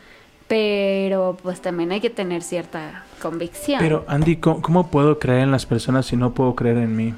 [0.47, 3.81] Pero pues también hay que tener cierta convicción.
[3.81, 7.15] Pero Andy, ¿cómo, cómo puedo creer en las personas si no puedo creer en mí?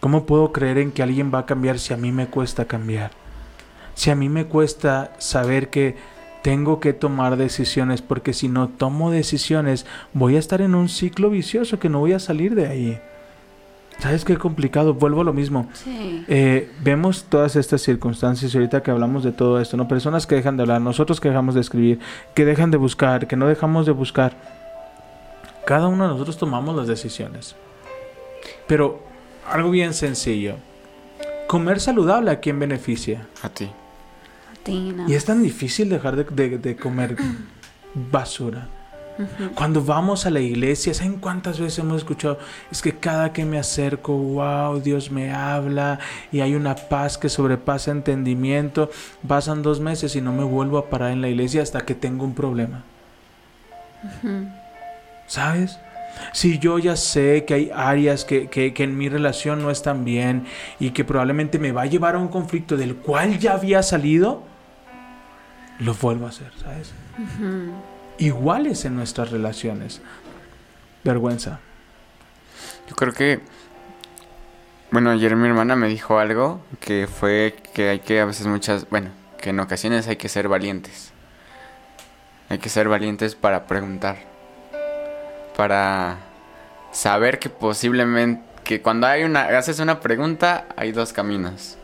[0.00, 3.10] ¿Cómo puedo creer en que alguien va a cambiar si a mí me cuesta cambiar?
[3.94, 5.96] Si a mí me cuesta saber que
[6.42, 11.30] tengo que tomar decisiones porque si no tomo decisiones voy a estar en un ciclo
[11.30, 13.00] vicioso que no voy a salir de ahí.
[13.98, 14.94] ¿Sabes qué complicado?
[14.94, 15.68] Vuelvo a lo mismo.
[15.72, 16.24] Sí.
[16.28, 19.88] Eh, vemos todas estas circunstancias ahorita que hablamos de todo esto, ¿no?
[19.88, 21.98] Personas que dejan de hablar, nosotros que dejamos de escribir,
[22.34, 24.36] que dejan de buscar, que no dejamos de buscar.
[25.66, 27.56] Cada uno de nosotros tomamos las decisiones.
[28.68, 29.07] Pero
[29.50, 30.56] algo bien sencillo.
[31.46, 33.26] Comer saludable a quién beneficia.
[33.42, 33.70] A ti.
[34.62, 35.04] Tina.
[35.08, 37.16] Y es tan difícil dejar de, de- de comer
[37.94, 38.68] basura.
[39.56, 42.38] Cuando vamos a la iglesia, ¿saben cuántas veces hemos escuchado?
[42.70, 45.98] Es que cada que me acerco, wow, Dios me habla
[46.30, 48.90] y hay una paz que sobrepasa entendimiento.
[49.26, 52.24] Pasan dos meses y no me vuelvo a parar en la iglesia hasta que tengo
[52.24, 52.84] un problema.
[55.26, 55.78] ¿Sabes?
[56.32, 60.04] Si yo ya sé que hay áreas que, que, que en mi relación no están
[60.04, 60.46] bien
[60.78, 64.42] y que probablemente me va a llevar a un conflicto del cual ya había salido,
[65.78, 66.92] lo vuelvo a hacer, ¿sabes?
[68.18, 70.00] Iguales en nuestras relaciones.
[71.04, 71.60] Vergüenza.
[72.88, 73.40] Yo creo que.
[74.90, 78.88] Bueno, ayer mi hermana me dijo algo que fue que hay que a veces muchas.
[78.90, 81.12] Bueno, que en ocasiones hay que ser valientes.
[82.48, 84.27] Hay que ser valientes para preguntar.
[85.58, 86.18] Para
[86.92, 88.46] saber que posiblemente.
[88.62, 91.76] Que cuando hay una, haces una pregunta, hay dos caminos: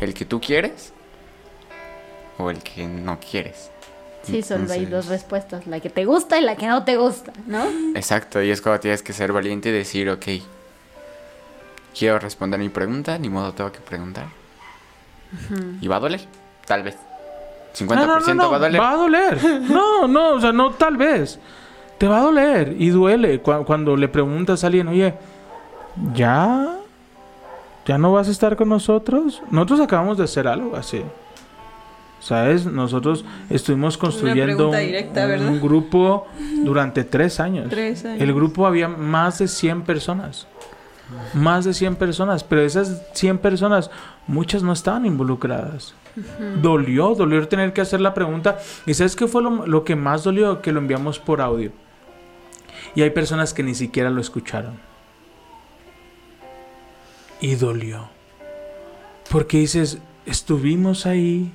[0.00, 0.92] el que tú quieres
[2.38, 3.70] o el que no quieres.
[4.22, 7.32] Sí, solo hay dos respuestas, la que te gusta y la que no te gusta,
[7.46, 7.64] ¿no?
[7.94, 10.26] Exacto, y es cuando tienes que ser valiente y decir, ok,
[11.96, 14.26] quiero responder mi pregunta, ni modo tengo que preguntar.
[15.80, 16.20] Y va a doler,
[16.66, 16.96] tal vez.
[17.76, 18.80] 50% No, no, no, no, va a doler.
[18.80, 19.44] Va a doler.
[19.62, 21.38] No, no, o sea, no tal vez.
[21.98, 25.14] Te va a doler y duele Cu- cuando le preguntas a alguien, oye,
[26.14, 26.76] ¿ya?
[27.86, 29.42] ¿Ya no vas a estar con nosotros?
[29.50, 31.02] Nosotros acabamos de hacer algo así.
[32.20, 32.66] ¿Sabes?
[32.66, 34.70] Nosotros estuvimos construyendo
[35.48, 36.26] un, grupo
[36.64, 37.68] durante tres años.
[37.70, 38.20] Tres años.
[38.20, 40.48] El grupo había más de 100 personas.
[41.34, 42.42] Más de 100 personas.
[42.42, 43.90] Pero esas 100 personas,
[44.26, 45.94] muchas no estaban involucradas.
[46.60, 48.58] Dolió, dolió tener que hacer la pregunta.
[48.86, 50.60] ¿Y sabes qué fue lo, lo que más dolió?
[50.62, 51.70] Que lo enviamos por audio.
[52.96, 54.80] Y hay personas que ni siquiera lo escucharon.
[57.40, 58.08] Y dolió.
[59.30, 61.52] Porque dices, estuvimos ahí.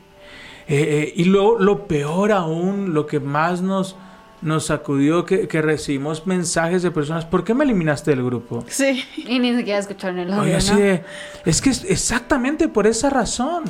[0.67, 3.95] Eh, eh, y lo, lo peor aún, lo que más nos,
[4.43, 8.63] nos sacudió, que, que recibimos mensajes de personas, ¿por qué me eliminaste del grupo?
[8.67, 9.03] Sí.
[9.17, 10.79] Y ni siquiera escucharon el Oye, audio, así ¿no?
[10.79, 11.03] de,
[11.43, 13.63] es que es exactamente por esa razón.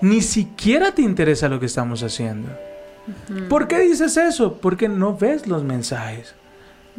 [0.00, 2.48] Ni siquiera te interesa lo que estamos haciendo.
[3.50, 4.54] ¿Por qué dices eso?
[4.54, 6.34] Porque no ves los mensajes.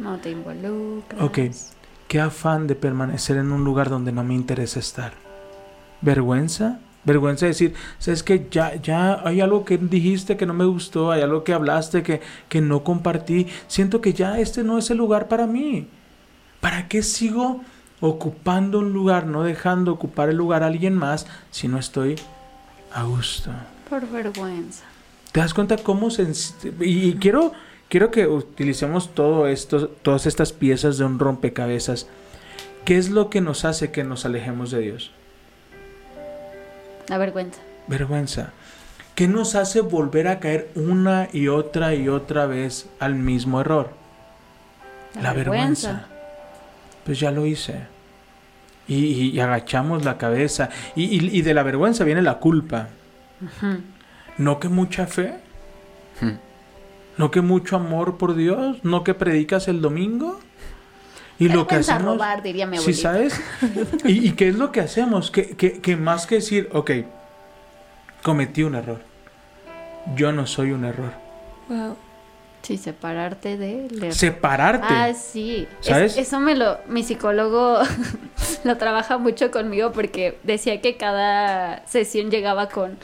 [0.00, 1.20] No te involucras.
[1.20, 1.38] Ok,
[2.08, 5.12] qué afán de permanecer en un lugar donde no me interesa estar.
[6.00, 6.80] ¿Vergüenza?
[7.04, 11.12] Vergüenza de decir, sabes que ya, ya hay algo que dijiste que no me gustó,
[11.12, 13.46] hay algo que hablaste que, que no compartí.
[13.68, 15.86] Siento que ya este no es el lugar para mí.
[16.60, 17.60] ¿Para qué sigo
[18.00, 22.16] ocupando un lugar, no dejando ocupar el lugar a alguien más si no estoy
[22.94, 23.50] a gusto?
[23.88, 24.84] Por vergüenza.
[25.32, 26.26] ¿Te das cuenta cómo se...
[26.80, 27.52] Y quiero,
[27.90, 32.06] quiero que utilicemos todo esto, todas estas piezas de un rompecabezas.
[32.86, 35.10] ¿Qué es lo que nos hace que nos alejemos de Dios?
[37.08, 37.60] La vergüenza.
[37.88, 38.52] Vergüenza.
[39.14, 43.90] ¿Qué nos hace volver a caer una y otra y otra vez al mismo error?
[45.20, 46.06] La, vergüenza.
[47.04, 47.74] Pues ya lo hice.
[48.88, 50.70] Y, y- y agachamos la cabeza.
[50.96, 52.88] Y, y- y de la vergüenza viene la culpa.
[54.38, 55.34] No que mucha fe.
[56.20, 56.36] Hmm.
[57.20, 58.78] No que mucho amor por Dios.
[58.82, 60.40] No que predicas el domingo.
[61.38, 62.02] Y lo que hacemos.
[62.16, 63.40] robar, diría mi ¿Sí sabes?
[64.04, 65.30] ¿Y, y qué es lo que hacemos?
[65.30, 66.90] Que, que- que más que decir, ok,
[68.22, 69.00] cometí un error.
[70.16, 71.12] Yo no soy un error.
[71.68, 71.96] Wow.
[72.62, 74.14] Sí, separarte de leer.
[74.14, 74.86] Separarte.
[74.90, 75.66] Ah, sí.
[75.80, 76.16] Es- ¿Sabes?
[76.18, 76.76] eso me lo.
[76.88, 77.78] Mi psicólogo
[78.64, 82.98] lo trabaja mucho conmigo porque decía que cada sesión llegaba con.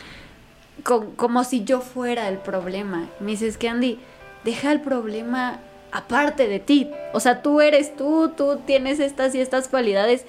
[1.16, 3.08] Como si yo fuera el problema.
[3.20, 3.98] Me dice, es que Andy,
[4.44, 5.60] deja el problema
[5.92, 6.90] aparte de ti.
[7.12, 10.24] O sea, tú eres tú, tú tienes estas y estas cualidades.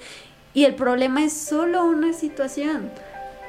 [0.54, 2.90] Y el problema es solo una situación.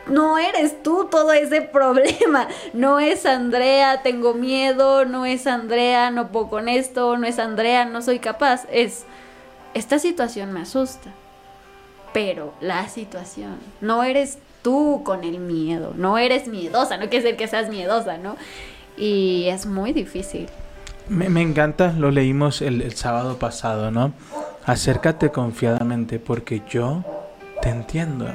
[0.07, 2.47] No eres tú todo ese problema.
[2.73, 5.05] No es Andrea, tengo miedo.
[5.05, 7.17] No es Andrea, no puedo con esto.
[7.17, 8.65] No es Andrea, no soy capaz.
[8.71, 9.05] Es,
[9.73, 11.11] esta situación me asusta.
[12.13, 13.59] Pero la situación.
[13.81, 15.93] No eres tú con el miedo.
[15.95, 16.97] No eres miedosa.
[16.97, 18.35] No quiere decir que seas miedosa, ¿no?
[18.97, 20.47] Y es muy difícil.
[21.07, 24.13] Me, me encanta, lo leímos el, el sábado pasado, ¿no?
[24.65, 27.03] Acércate confiadamente porque yo
[27.61, 28.27] te entiendo.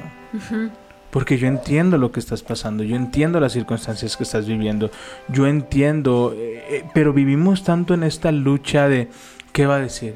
[1.11, 4.91] Porque yo entiendo lo que estás pasando, yo entiendo las circunstancias que estás viviendo,
[5.29, 9.09] yo entiendo, eh, eh, pero vivimos tanto en esta lucha de
[9.53, 10.15] ¿qué va a decir?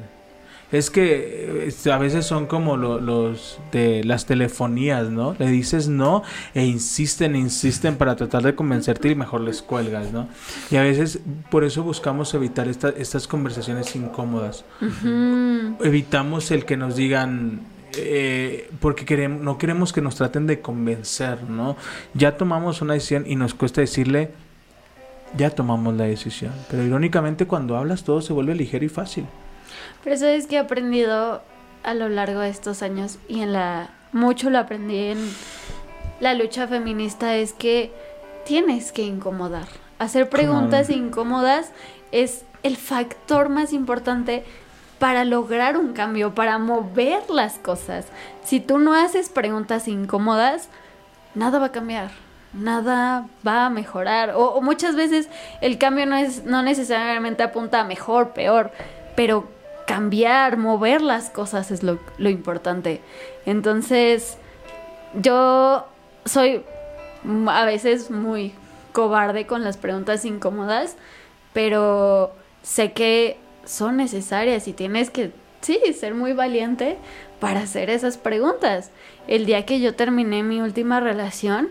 [0.72, 5.34] Es que eh, a veces son como lo- los de las telefonías, ¿no?
[5.38, 6.22] Le dices no
[6.54, 10.28] e insisten, insisten para tratar de convencerte y mejor les cuelgas, ¿no?
[10.70, 11.18] Y a veces
[11.50, 14.64] por eso buscamos evitar esta- estas conversaciones incómodas.
[15.82, 17.60] Evitamos el que nos digan,
[17.96, 21.76] eh, porque queremos, no queremos que nos traten de convencer, ¿no?
[22.14, 24.30] Ya tomamos una decisión y nos cuesta decirle,
[25.36, 26.52] ya tomamos la decisión.
[26.70, 29.26] Pero irónicamente cuando hablas todo se vuelve ligero y fácil.
[30.02, 31.42] Pero eso es que he aprendido
[31.82, 35.18] a lo largo de estos años y en la mucho lo aprendí en
[36.20, 37.92] la lucha feminista es que
[38.44, 39.66] tienes que incomodar.
[39.98, 41.72] Hacer preguntas incómodas
[42.12, 44.44] es el factor más importante
[44.98, 48.06] para lograr un cambio, para mover las cosas.
[48.44, 50.68] Si tú no haces preguntas incómodas,
[51.34, 52.10] nada va a cambiar,
[52.52, 54.30] nada va a mejorar.
[54.30, 55.28] O, o muchas veces
[55.62, 58.72] el cambio no, es, no necesariamente apunta a mejor, peor,
[59.16, 59.48] pero
[59.86, 63.00] cambiar, mover las cosas es lo, importante.
[63.46, 64.38] Entonces,
[65.14, 65.86] yo
[66.24, 66.62] soy
[67.48, 68.54] a veces muy
[68.92, 70.96] cobarde con las preguntas incómodas,
[71.52, 76.96] pero sé que son necesarias y tienes que, sí, ser muy valiente
[77.40, 78.90] para hacer esas preguntas.
[79.26, 81.68] El día que yo terminé mi última relación,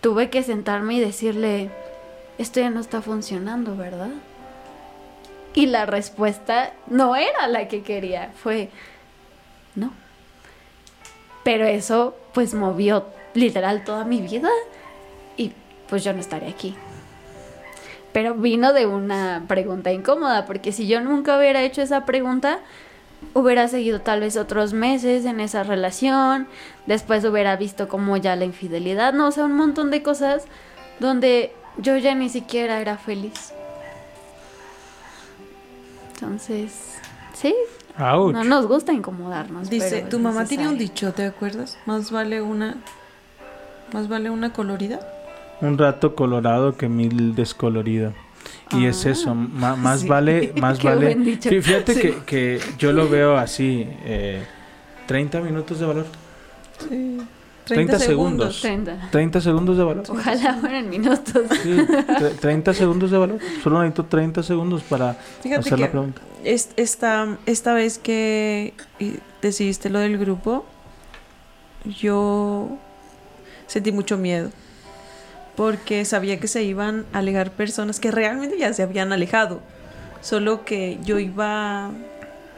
[0.00, 1.70] tuve que sentarme y decirle,
[2.38, 4.10] esto ya no está funcionando, ¿verdad?
[5.54, 8.70] Y la respuesta no era la que quería, fue,
[9.74, 9.92] no.
[11.44, 14.48] Pero eso pues movió literal toda mi vida
[15.36, 15.52] y
[15.88, 16.74] pues yo no estaré aquí.
[18.12, 22.60] Pero vino de una pregunta incómoda, porque si yo nunca hubiera hecho esa pregunta,
[23.34, 26.46] hubiera seguido tal vez otros meses en esa relación,
[26.86, 30.44] después hubiera visto como ya la infidelidad, no, o sea, un montón de cosas
[31.00, 33.54] donde yo ya ni siquiera era feliz.
[36.26, 36.98] Entonces,
[37.34, 37.52] sí,
[37.98, 38.32] Ouch.
[38.32, 39.68] no nos gusta incomodarnos.
[39.68, 41.76] Dice, pero tu mamá tiene un dicho, ¿te acuerdas?
[41.84, 42.76] Más vale una...
[43.92, 45.00] Más vale una colorida.
[45.60, 48.12] Un rato colorado que mil descolorido.
[48.70, 49.10] Y es Ah.
[49.10, 50.08] eso, ma- más Sí.
[50.08, 51.06] vale, más Qué vale.
[51.06, 51.50] buen dicho.
[51.50, 52.00] Fí- Fíjate Sí.
[52.00, 54.44] que, que yo lo veo así, eh,
[55.08, 56.06] 30 minutos de valor.
[56.88, 57.18] Sí.
[57.64, 58.60] 30 segundos.
[58.60, 59.08] 30.
[59.10, 60.04] 30 segundos de valor.
[60.08, 61.42] Ojalá fueran minutos.
[61.62, 63.38] Sí, tre- 30 segundos de valor.
[63.62, 66.20] Solo necesito 30 segundos para Fíjate hacer que la pregunta.
[66.44, 68.74] es- esta, esta vez que
[69.40, 70.64] decidiste lo del grupo,
[72.00, 72.76] yo
[73.66, 74.50] sentí mucho miedo.
[75.56, 79.60] Porque sabía que se iban a alejar personas que realmente ya se habían alejado.
[80.22, 81.90] Solo que yo iba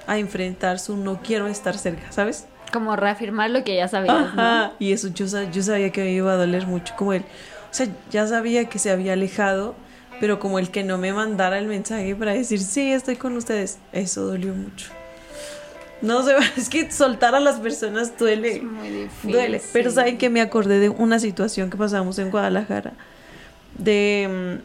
[0.06, 2.46] a enfrentar su no quiero estar cerca, ¿sabes?
[2.74, 4.42] Como reafirmar lo que ya sabías, ¿no?
[4.42, 4.72] Ajá.
[4.80, 6.92] Y eso yo sabía que me iba a doler mucho.
[6.98, 7.22] Como él.
[7.70, 9.76] O sea, ya sabía que se había alejado,
[10.18, 13.78] pero como el que no me mandara el mensaje para decir, sí, estoy con ustedes.
[13.92, 14.88] Eso dolió mucho.
[16.02, 18.56] No sé, es que soltar a las personas duele.
[18.56, 19.30] Es muy difícil.
[19.30, 19.62] Duele.
[19.72, 22.94] Pero saben que me acordé de una situación que pasamos en Guadalajara.
[23.78, 24.58] De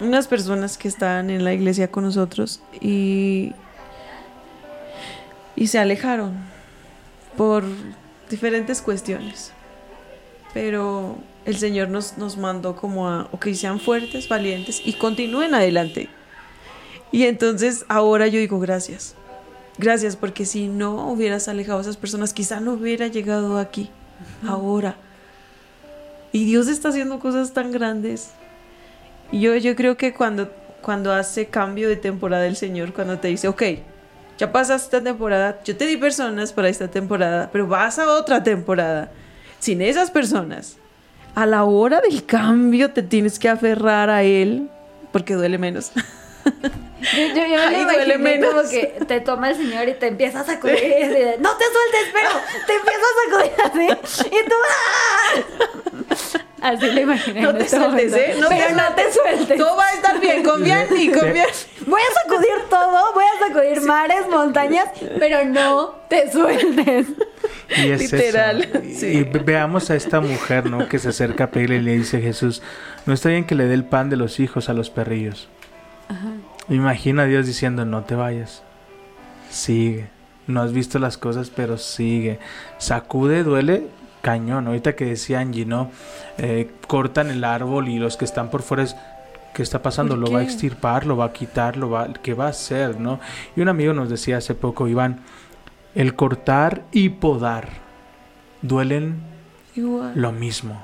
[0.00, 3.52] mm, unas personas que estaban en la iglesia con nosotros y.
[5.54, 6.51] Y se alejaron
[7.36, 7.64] por
[8.30, 9.52] diferentes cuestiones.
[10.54, 16.08] Pero el Señor nos, nos mandó como a, ok, sean fuertes, valientes y continúen adelante.
[17.10, 19.14] Y entonces ahora yo digo gracias.
[19.78, 23.90] Gracias, porque si no hubieras alejado a esas personas, quizá no hubiera llegado aquí,
[24.46, 24.96] ahora.
[26.30, 28.30] Y Dios está haciendo cosas tan grandes.
[29.30, 30.50] Y yo, yo creo que cuando,
[30.82, 33.62] cuando hace cambio de temporada el Señor, cuando te dice, ok,
[34.42, 38.42] ya pasaste esta temporada, yo te di personas para esta temporada, pero vas a otra
[38.42, 39.08] temporada.
[39.60, 40.78] Sin esas personas,
[41.36, 44.68] a la hora del cambio te tienes que aferrar a Él,
[45.12, 45.92] porque duele menos.
[45.94, 48.54] Yo, yo, yo Ay, me duele menos.
[48.54, 50.76] como que te toma el señor y te empieza a sacudir
[51.38, 52.30] no te sueltes, pero
[52.66, 54.54] te empieza a sacudir así y tú
[56.38, 56.41] ¡ah!
[56.62, 57.40] Así lo imaginé.
[57.42, 58.16] No te este sueltes, momento.
[58.16, 58.36] ¿eh?
[58.38, 59.58] No te pero no te sueltes.
[59.58, 64.28] Todo va a estar bien, confía en Voy a sacudir todo, voy a sacudir mares,
[64.30, 67.08] montañas, pero no te sueltes.
[67.76, 68.78] Y es Literal, eso.
[68.84, 69.06] Y- sí.
[69.06, 70.88] Y veamos a esta mujer, ¿no?
[70.88, 72.62] Que se acerca a pedirle y le dice Jesús,
[73.06, 75.48] no está bien que le dé el pan de los hijos a los perrillos.
[76.68, 78.62] Imagina a Dios diciendo, no te vayas.
[79.50, 80.08] Sigue.
[80.46, 82.38] No has visto las cosas, pero sigue.
[82.78, 83.86] Sacude, duele,
[84.22, 84.66] cañón.
[84.66, 85.90] Ahorita que decía Angie, ¿no?
[86.38, 88.96] Eh, cortan el árbol y los que están por fuera es...
[89.54, 90.14] ¿Qué está pasando?
[90.14, 91.04] ¿Por ¿Lo va a extirpar?
[91.04, 91.76] ¿Lo va a quitar?
[91.76, 92.98] ¿Lo va, ¿Qué va a hacer?
[92.98, 93.20] ¿no?
[93.54, 95.20] Y un amigo nos decía hace poco, Iván,
[95.94, 97.68] el cortar y podar
[98.62, 99.16] duelen
[99.74, 100.12] Igual.
[100.14, 100.82] lo mismo.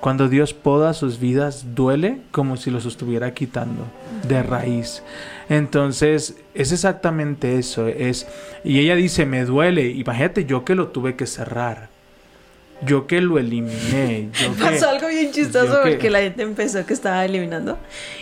[0.00, 3.84] Cuando Dios poda sus vidas, duele como si los estuviera quitando
[4.26, 5.02] de raíz.
[5.50, 7.86] Entonces, es exactamente eso.
[7.86, 8.26] Es,
[8.64, 9.88] y ella dice, me duele.
[9.90, 11.90] Imagínate yo que lo tuve que cerrar.
[12.82, 14.28] Yo que lo eliminé.
[14.32, 17.78] Yo que, Pasó algo bien chistoso yo que- porque la gente empezó que estaba eliminando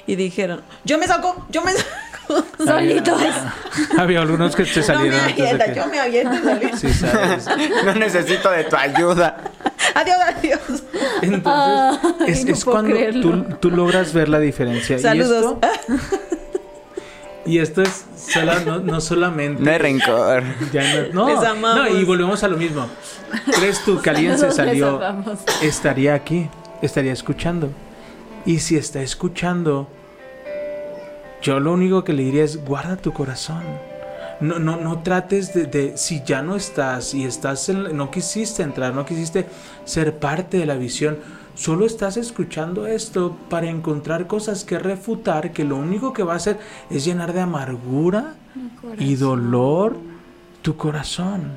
[0.07, 2.45] y dijeron, yo me saco, yo me saco.
[2.63, 3.23] Solitos.
[3.99, 6.77] Había algunos que se No me salieron antes de avienta, que- yo me aviento solito.
[6.77, 7.47] Sí, sabes.
[7.85, 9.37] No necesito de tu ayuda.
[9.95, 10.61] Adiós, adiós.
[11.23, 14.99] Entonces, es, no cuando tú, tú logras ver la diferencia.
[14.99, 15.57] Saludos.
[15.63, 15.99] Y esto,
[17.49, 19.63] y esto es sola- no, no solamente.
[19.63, 20.43] No hay rencor.
[20.73, 21.91] Ya no, no, Les amamos.
[21.91, 22.87] no, y volvemos a lo mismo.
[23.59, 25.01] ¿Crees tú que alguien se salió?
[25.63, 26.49] Estaría aquí,
[26.83, 27.71] estaría escuchando.
[28.47, 29.89] Y si está escuchando,
[31.43, 33.63] yo lo único que le diría es guarda tu corazón.
[34.41, 38.63] no, no, no trates de, de- si ya no estás y estás en, no quisiste
[38.63, 39.47] entrar, no quisiste
[39.85, 41.19] ser parte de la visión,
[41.59, 46.37] solo estás escuchando esto para encontrar cosas que refutar, que lo único que va a
[46.37, 48.37] hacer es llenar de amargura
[48.97, 49.97] y dolor
[50.63, 51.51] tu corazón.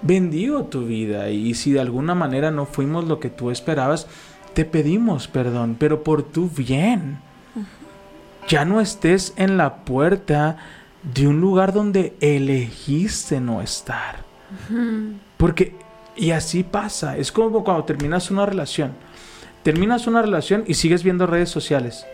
[0.00, 4.06] Bendigo tu vida y si de alguna manera no fuimos lo que tú esperabas,
[4.54, 7.18] te pedimos perdón, pero por tu bien.
[8.48, 10.56] Ya no estés en la puerta
[11.02, 14.24] de un lugar donde elegiste no estar.
[15.36, 15.76] Porque,
[16.16, 18.92] y así pasa, es como cuando terminas una relación.
[19.62, 22.04] Terminas una relación y sigues viendo redes sociales.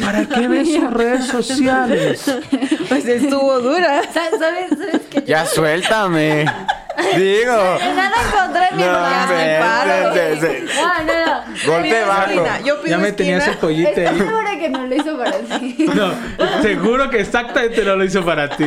[0.00, 2.24] ¿Para qué ves sus redes sociales?
[2.88, 4.02] Pues estuvo dura.
[4.12, 6.44] ¿Sabes, sabes, sabes que Ya suéltame.
[7.16, 7.52] Digo.
[7.94, 9.22] Nada contra mi No, hermano.
[9.32, 10.14] hombre, paro.
[10.14, 11.72] se- se- se- No, no, no.
[11.72, 12.22] Golpe bajo.
[12.30, 13.60] esquina, Yo pido Ya me tenía ese esquina.
[13.60, 14.18] pollito ahí.
[14.18, 15.76] segura que no lo hizo para ti.
[15.94, 18.64] No, seguro que exactamente no lo hizo para ti.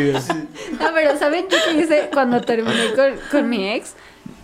[0.79, 3.93] No, pero ¿saben qué hice cuando terminé con, con mi ex?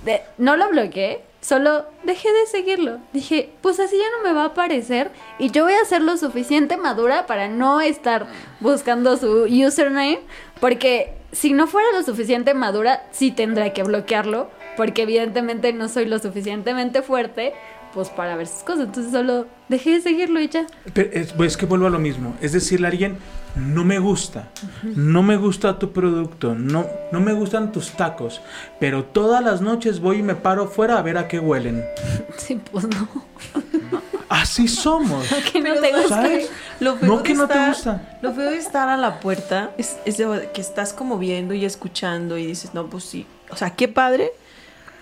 [0.05, 2.97] De- no lo bloqueé, solo dejé de seguirlo.
[3.13, 6.17] Dije, pues así ya no me va a aparecer y yo voy a ser lo
[6.17, 8.25] suficiente madura para no estar
[8.59, 10.19] buscando su username,
[10.59, 16.05] porque si no fuera lo suficiente madura, sí tendría que bloquearlo, porque evidentemente no soy
[16.05, 17.53] lo suficientemente fuerte.
[17.93, 20.65] Pues para ver sus cosas, entonces solo dejé de seguirlo y ya.
[20.93, 22.33] Pero es, pues, es que vuelvo a lo mismo.
[22.39, 23.17] Es decirle a alguien,
[23.57, 24.49] no me gusta,
[24.83, 28.41] no me gusta tu producto, no, no me gustan tus tacos,
[28.79, 31.83] pero todas las noches voy y me paro fuera a ver a qué huelen.
[32.37, 33.09] Sí, pues no.
[34.31, 35.27] Así somos.
[35.51, 36.07] Que no te gusta.
[36.21, 36.49] ¿Sabes?
[36.79, 38.17] Lo feo No de que no te estar- gusta.
[38.21, 41.65] Lo feo de estar a la puerta es, es de- que estás como viendo y
[41.65, 43.25] escuchando y dices, no, pues sí.
[43.49, 44.31] O sea, qué padre.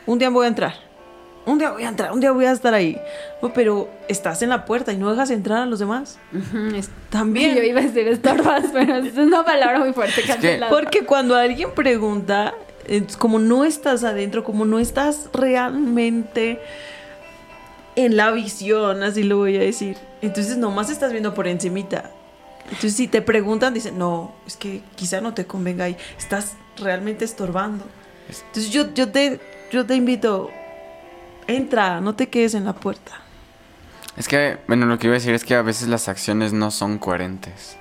[0.06, 0.74] Un día voy a entrar.
[1.46, 3.00] Un día voy a entrar, un día voy a estar ahí.
[3.42, 6.20] No, pero estás en la puerta y no dejas entrar a los demás.
[6.76, 7.56] Es- También.
[7.56, 10.22] Yo iba a decir estorbas, pero es una palabra muy fuerte.
[10.24, 10.70] cancelada.
[10.72, 12.54] Porque cuando alguien pregunta,
[12.88, 16.60] es como no estás adentro, como no estás realmente
[17.96, 19.98] en la visión, así lo voy a decir.
[20.22, 22.12] Entonces nomás estás viendo por encimita.
[22.66, 25.98] Entonces si te preguntan, dicen, no, es que quizá no te convenga ahí.
[26.18, 27.86] Estás realmente estorbando.
[28.28, 29.40] Entonces yo, yo, te,
[29.72, 30.50] yo te invito,
[31.48, 33.14] entra, no te quedes en la puerta.
[34.18, 36.72] Es que, bueno, lo que iba a decir es que a veces las acciones no
[36.72, 37.78] son coherentes.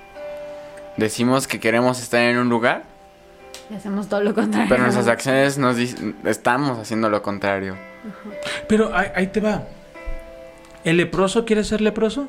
[0.97, 2.83] Decimos que queremos estar en un lugar,
[3.69, 4.67] Y hacemos todo lo contrario.
[4.69, 7.77] pero nuestras acciones nos dicen, estamos haciendo lo contrario.
[8.67, 9.63] Pero ahí, ahí te va.
[10.83, 12.27] ¿El leproso quiere ser leproso?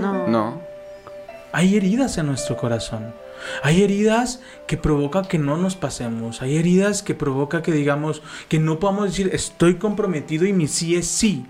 [0.00, 0.26] No.
[0.28, 0.60] No.
[1.52, 3.14] Hay heridas en nuestro corazón.
[3.62, 6.42] Hay heridas que provocan que no nos pasemos.
[6.42, 10.96] Hay heridas que provoca que digamos que no podamos decir estoy comprometido y mi sí
[10.96, 11.46] es sí.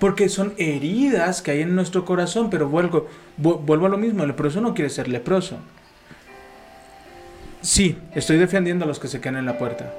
[0.00, 2.50] Porque son heridas que hay en nuestro corazón.
[2.50, 3.06] Pero vuelvo,
[3.40, 4.22] vu- vuelvo a lo mismo.
[4.22, 5.56] El leproso no quiere ser leproso.
[7.62, 9.94] Sí, estoy defendiendo a los que se quedan en la puerta.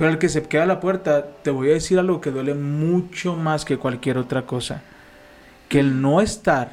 [0.00, 2.54] Pero al que se queda a la puerta, te voy a decir algo que duele
[2.54, 4.80] mucho más que cualquier otra cosa.
[5.68, 6.70] Que el no estar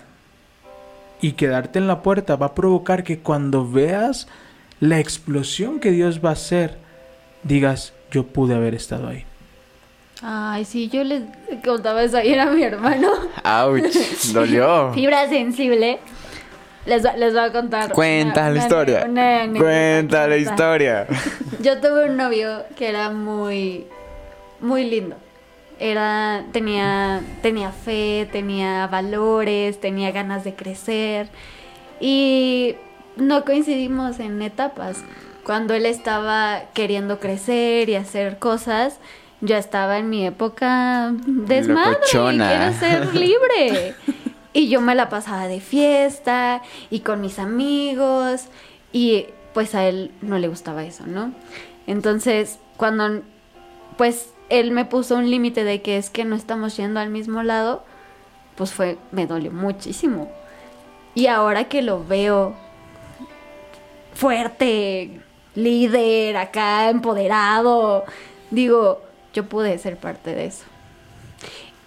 [1.20, 4.30] y quedarte en la puerta va a provocar que cuando veas
[4.80, 6.78] la explosión que Dios va a hacer,
[7.44, 9.26] digas, yo pude haber estado ahí.
[10.22, 11.24] Ay, sí, yo les
[11.66, 13.10] contaba eso ayer a mi hermano.
[13.44, 13.84] ¡Auch!
[14.32, 14.92] Dolió.
[14.96, 16.00] Fibra sensible.
[16.88, 17.92] Les, va- les voy a contar.
[17.92, 19.06] Cuenta una- la una- historia.
[19.08, 21.08] una Cuenta la historia.
[21.62, 23.86] Yo tuve un novio que era muy,
[24.62, 25.16] muy lindo.
[25.80, 31.28] Era, tenía, tenía fe, tenía valores, tenía ganas de crecer.
[32.00, 32.76] Y
[33.16, 35.04] no coincidimos en etapas.
[35.44, 38.98] Cuando él estaba queriendo crecer y hacer cosas,
[39.42, 41.98] yo estaba en mi época desmadre.
[42.12, 43.94] Quiero ser libre.
[44.54, 48.46] Y yo me la pasaba de fiesta y con mis amigos
[48.92, 51.32] y pues a él no le gustaba eso, ¿no?
[51.86, 53.22] Entonces, cuando
[53.98, 57.44] pues él me puso un límite de que es que no estamos yendo al mismo
[57.44, 57.84] lado,
[58.56, 60.32] pues fue me dolió muchísimo.
[61.16, 62.56] Y ahora que lo veo
[64.14, 65.22] fuerte,
[65.56, 68.06] líder, acá empoderado,
[68.52, 69.02] digo,
[69.34, 70.66] yo pude ser parte de eso.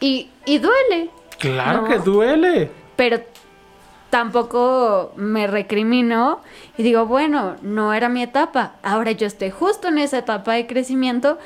[0.00, 1.10] Y, y duele,
[1.40, 1.88] Claro No.
[1.88, 2.70] que duele.
[2.96, 3.20] pero
[4.10, 6.40] tampoco me recrimino
[6.76, 10.66] y digo, bueno, no era mi etapa, ahora yo estoy justo en esa etapa de
[10.66, 11.38] crecimiento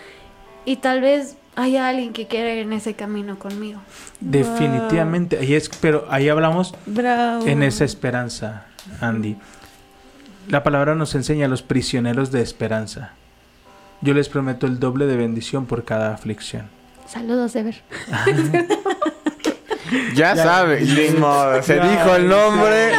[0.65, 3.81] y tal vez haya alguien que quiera ir en ese camino conmigo.
[4.21, 5.39] Definitivamente.
[5.39, 7.47] Ahí es, pero ahí hablamos Bravo.
[7.47, 8.67] en esa esperanza,
[9.01, 9.37] Andy.
[10.49, 13.13] La palabra nos enseña a los prisioneros de esperanza.
[14.01, 16.69] Yo les prometo el doble de bendición por cada aflicción.
[17.07, 17.83] Saludos, Ever.
[20.15, 20.37] Ya, Ya.
[20.43, 21.89] sabe, ni modo, se Ya.
[21.89, 22.93] dijo el nombre.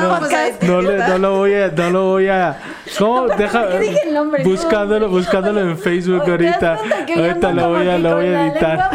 [0.00, 0.62] No, podcast.
[0.62, 2.58] No, le- no lo voy a, no lo voy a,
[2.98, 3.26] ¿Cómo?
[3.28, 4.44] Deja, ¿por qué dije el nombre?
[4.44, 6.78] No, buscándolo, buscándolo en Facebook ¿Te das ahorita.
[7.16, 8.90] Ahorita lo voy a, lo voy a editar.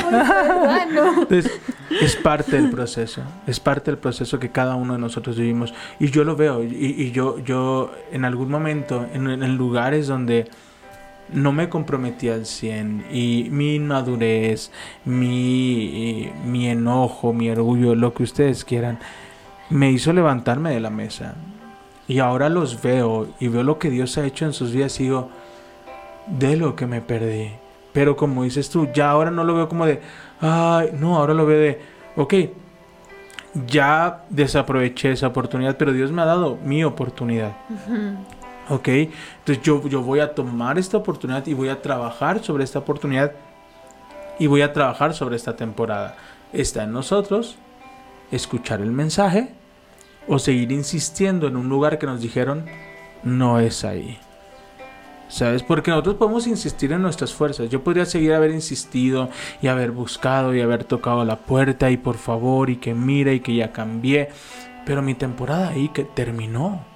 [0.87, 1.51] Entonces,
[2.01, 5.73] es parte del proceso, es parte del proceso que cada uno de nosotros vivimos.
[5.99, 10.49] Y yo lo veo, y, y yo, yo en algún momento, en, en lugares donde
[11.31, 14.71] no me comprometí al 100 y mi inmadurez,
[15.05, 18.99] mi, mi enojo, mi orgullo, lo que ustedes quieran,
[19.69, 21.35] me hizo levantarme de la mesa.
[22.07, 25.03] Y ahora los veo y veo lo que Dios ha hecho en sus vidas y
[25.03, 25.29] digo,
[26.27, 27.51] de lo que me perdí.
[27.93, 30.01] Pero como dices tú, ya ahora no lo veo como de,
[30.41, 31.81] ay, no, ahora lo veo de,
[32.15, 32.33] ok,
[33.67, 37.53] ya desaproveché esa oportunidad, pero Dios me ha dado mi oportunidad.
[38.69, 42.79] Ok, entonces yo, yo voy a tomar esta oportunidad y voy a trabajar sobre esta
[42.79, 43.33] oportunidad
[44.39, 46.15] y voy a trabajar sobre esta temporada.
[46.53, 47.57] Está en nosotros
[48.31, 49.49] escuchar el mensaje
[50.27, 52.65] o seguir insistiendo en un lugar que nos dijeron
[53.23, 54.17] no es ahí.
[55.27, 55.63] ¿Sabes?
[55.63, 57.69] Porque nosotros podemos insistir en nuestras fuerzas.
[57.69, 59.29] Yo podría seguir haber insistido
[59.61, 63.39] y haber buscado y haber tocado la puerta y por favor y que mire y
[63.39, 64.29] que ya cambié.
[64.85, 66.92] Pero mi temporada ahí que terminó.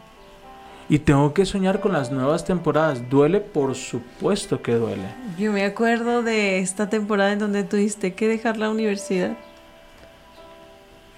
[0.89, 3.09] Y tengo que soñar con las nuevas temporadas.
[3.09, 3.41] ¿Duele?
[3.41, 5.03] Por supuesto que duele.
[5.37, 9.37] Yo me acuerdo de esta temporada en donde tuviste que dejar la universidad.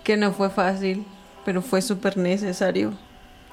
[0.04, 1.06] Que no fue fácil,
[1.46, 2.94] pero fue súper necesario,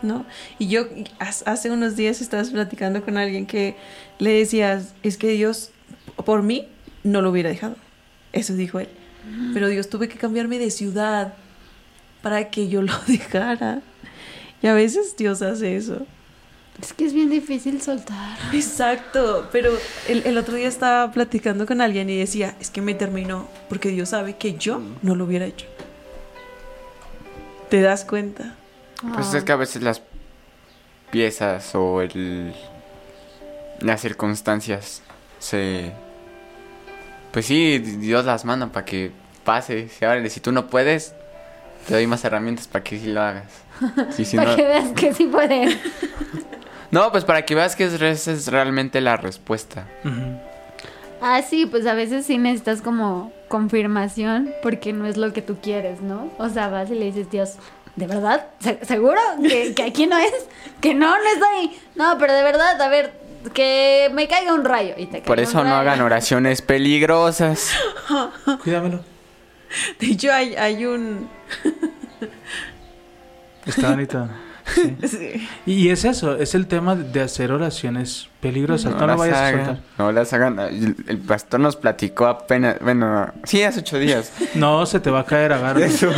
[0.00, 0.24] ¿no?
[0.58, 0.86] Y yo
[1.18, 3.76] hace unos días estabas platicando con alguien que
[4.18, 5.70] le decías, es que Dios,
[6.24, 6.66] por mí,
[7.04, 7.76] no lo hubiera dejado.
[8.32, 8.88] Eso dijo él.
[9.52, 11.34] Pero Dios tuve que cambiarme de ciudad
[12.22, 13.82] para que yo lo dejara.
[14.62, 16.06] Y a veces Dios hace eso.
[16.80, 18.36] Es que es bien difícil soltar.
[18.52, 19.70] Exacto, pero
[20.08, 23.88] el, el otro día estaba platicando con alguien y decía, es que me terminó porque
[23.88, 25.66] Dios sabe que yo no lo hubiera hecho.
[27.70, 28.54] ¿Te das cuenta?
[29.14, 30.02] Pues es que a veces las
[31.10, 32.54] piezas o el
[33.80, 35.02] las circunstancias
[35.38, 35.92] se
[37.32, 39.10] pues sí, Dios las manda para que
[39.44, 41.14] pase, si ahora si tú no puedes,
[41.86, 43.44] te doy más herramientas para que sí lo hagas.
[44.10, 45.78] Sí, si Para no- que veas que sí pueden.
[46.90, 49.86] no, pues para que veas que es, esa es realmente la respuesta.
[51.20, 55.56] Ah, sí, pues a veces sí necesitas como confirmación porque no es lo que tú
[55.62, 56.30] quieres, ¿no?
[56.38, 57.54] O sea, vas y le dices, Dios,
[57.96, 58.46] ¿de verdad?
[58.60, 60.32] ¿Se- ¿Seguro que, que aquí no es?
[60.80, 61.78] Que no, no estoy.
[61.94, 63.12] No, pero de verdad, a ver,
[63.54, 64.94] que me caiga un rayo.
[64.96, 67.72] Y te Por eso un no hagan oraciones peligrosas.
[68.62, 69.00] Cuídamelo.
[70.00, 71.28] De hecho, hay, hay un...
[73.66, 74.28] Está bonito.
[74.74, 74.96] Sí.
[75.06, 75.48] sí.
[75.64, 78.94] Y es eso, es el tema de hacer oraciones peligrosas.
[78.94, 79.82] No, lo las vayas a hagan, soltar.
[79.96, 80.58] no las hagan.
[80.58, 84.32] El, el pastor nos platicó apenas, bueno, sí, hace ocho días.
[84.56, 85.78] No, se te va a caer agarro.
[85.78, 86.10] de su,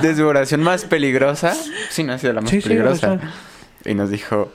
[0.00, 1.54] de su oración más peligrosa.
[1.90, 3.18] Sí, no ha sido la más Sí, peligrosa.
[3.84, 4.52] y nos dijo,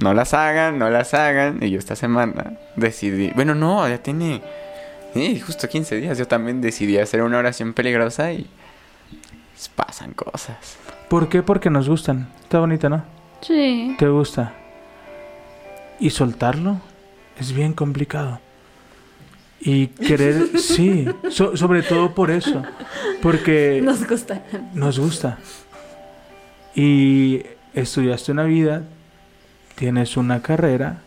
[0.00, 1.62] no las hagan, no las hagan.
[1.62, 4.42] Y yo esta semana decidí, bueno, no, ya tiene
[5.14, 6.18] sí, justo 15 días.
[6.18, 8.46] Yo también decidí hacer una oración peligrosa y
[9.74, 10.76] pasan cosas.
[11.08, 11.42] ¿Por qué?
[11.42, 12.28] Porque nos gustan.
[12.42, 13.04] Está bonita, ¿no?
[13.40, 13.94] Sí.
[13.98, 14.52] ¿Te gusta?
[16.00, 16.80] Y soltarlo
[17.40, 18.40] es bien complicado.
[19.60, 22.62] Y querer, sí, so- sobre todo por eso.
[23.22, 24.42] Porque Nos gusta.
[24.74, 25.38] nos gusta.
[26.74, 27.42] Y
[27.74, 28.84] estudiaste una vida,
[29.74, 30.98] tienes una carrera,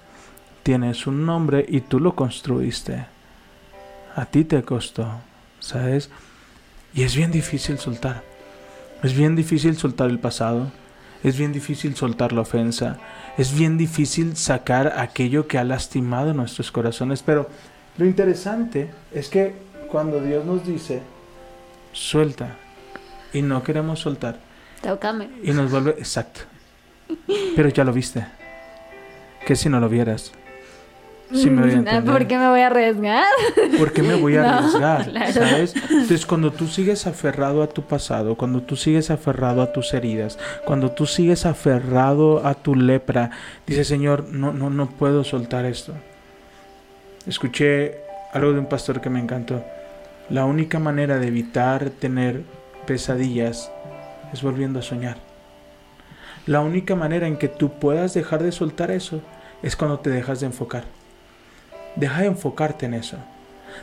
[0.63, 3.05] tienes un nombre y tú lo construiste.
[4.15, 5.07] A ti te costó,
[5.59, 6.09] ¿sabes?
[6.93, 8.23] Y es bien difícil soltar.
[9.03, 10.71] Es bien difícil soltar el pasado.
[11.23, 12.97] Es bien difícil soltar la ofensa.
[13.37, 17.23] Es bien difícil sacar aquello que ha lastimado nuestros corazones.
[17.23, 17.49] Pero
[17.97, 19.53] lo interesante es que
[19.89, 21.01] cuando Dios nos dice,
[21.93, 22.57] suelta,
[23.33, 24.39] y no queremos soltar,
[24.81, 25.29] Tócame.
[25.43, 26.41] y nos vuelve exacto.
[27.55, 28.25] Pero ya lo viste.
[29.45, 30.31] ¿Qué si no lo vieras?
[31.33, 32.03] Sí me voy a entender.
[32.03, 33.23] ¿Por qué me voy a arriesgar?
[33.77, 35.09] ¿Por qué me voy a No, arriesgar?
[35.09, 35.33] claro.
[35.33, 35.75] ¿Sabes?
[35.89, 40.37] Entonces, cuando tú sigues aferrado a tu pasado, cuando tú sigues aferrado a tus heridas,
[40.65, 43.31] cuando tú sigues aferrado a tu lepra,
[43.65, 45.93] dices, Señor, no, no, no puedo soltar esto.
[47.27, 47.97] Escuché
[48.33, 49.63] algo de un pastor que me encantó.
[50.29, 52.41] La única manera de evitar tener
[52.87, 53.71] pesadillas
[54.33, 55.17] es volviendo a soñar.
[56.47, 59.21] La única manera en que tú puedas dejar de soltar eso
[59.61, 60.85] es cuando te dejas de enfocar.
[61.95, 63.17] Deja de enfocarte en eso.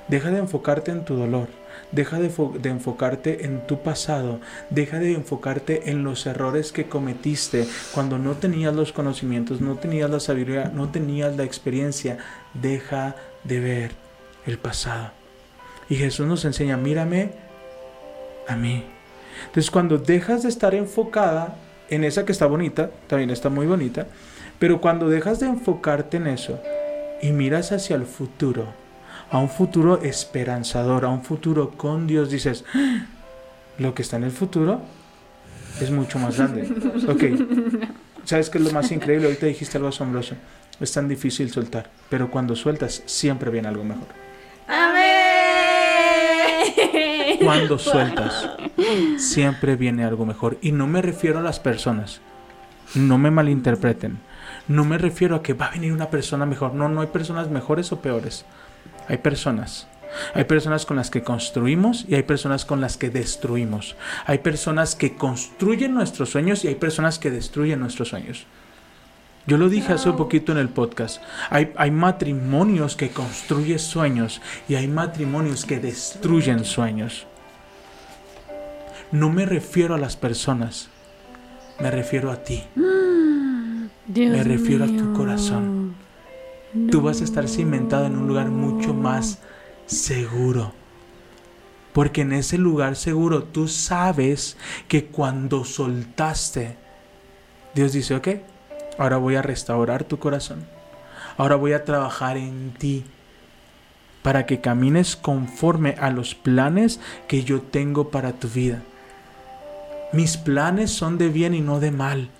[0.08, 1.48] Deja de enfocarte en tu dolor.
[1.92, 4.40] Deja de, fo- de enfocarte en tu pasado.
[4.70, 10.10] Deja de enfocarte en los errores que cometiste cuando no tenías los conocimientos, no tenías
[10.10, 12.18] la sabiduría, no tenías la experiencia.
[12.54, 13.90] Deja de ver
[14.46, 15.10] el pasado.
[15.88, 17.30] Y Jesús nos enseña, mírame
[18.46, 18.84] a mí.
[19.46, 21.56] Entonces cuando dejas de estar enfocada
[21.88, 24.06] en esa que está bonita, también está muy bonita,
[24.58, 26.60] Pero cuando dejas de enfocarte en eso
[27.22, 28.66] y miras hacia el futuro,
[29.30, 33.06] a un futuro esperanzador, a un futuro con Dios, dices, "Ah,
[33.78, 34.80] lo que está en el futuro
[35.80, 36.68] es mucho más grande.
[37.08, 37.24] Ok,
[38.24, 39.26] ¿sabes qué es lo más increíble?
[39.26, 40.34] Ahorita dijiste algo asombroso.
[40.80, 44.06] Es tan difícil soltar, pero cuando sueltas siempre viene algo mejor.
[44.68, 45.08] ¡Amén!
[47.44, 48.48] Cuando sueltas,
[49.18, 50.58] siempre viene algo mejor.
[50.62, 52.20] Y no me refiero a las personas.
[52.94, 54.18] No me malinterpreten.
[54.68, 56.74] No me refiero a que va a venir una persona mejor.
[56.74, 58.44] No, no hay personas mejores o peores.
[59.08, 59.88] Hay personas.
[60.34, 63.96] Hay personas con las que construimos y hay personas con las que destruimos.
[64.26, 68.46] Hay personas que construyen nuestros sueños y hay personas que destruyen nuestros sueños.
[69.46, 71.22] Yo lo dije hace un poquito en el podcast.
[71.48, 77.26] Hay, hay matrimonios que construyen sueños y hay matrimonios que destruyen sueños.
[79.10, 80.90] No me refiero a las personas,
[81.80, 82.62] me refiero a ti.
[84.08, 85.94] Dios Me refiero a tu corazón.
[86.90, 89.38] Tú vas a estar cimentado en un lugar mucho más
[89.84, 90.72] seguro.
[91.92, 94.56] Porque en ese lugar seguro tú sabes
[94.88, 96.76] que cuando soltaste,
[97.74, 98.28] Dios dice, ok,
[98.96, 100.64] ahora voy a restaurar tu corazón.
[101.36, 103.04] Ahora voy a trabajar en ti
[104.22, 108.82] para que camines conforme a los planes que yo tengo para tu vida.
[110.12, 112.30] Mis planes son de bien y no de mal,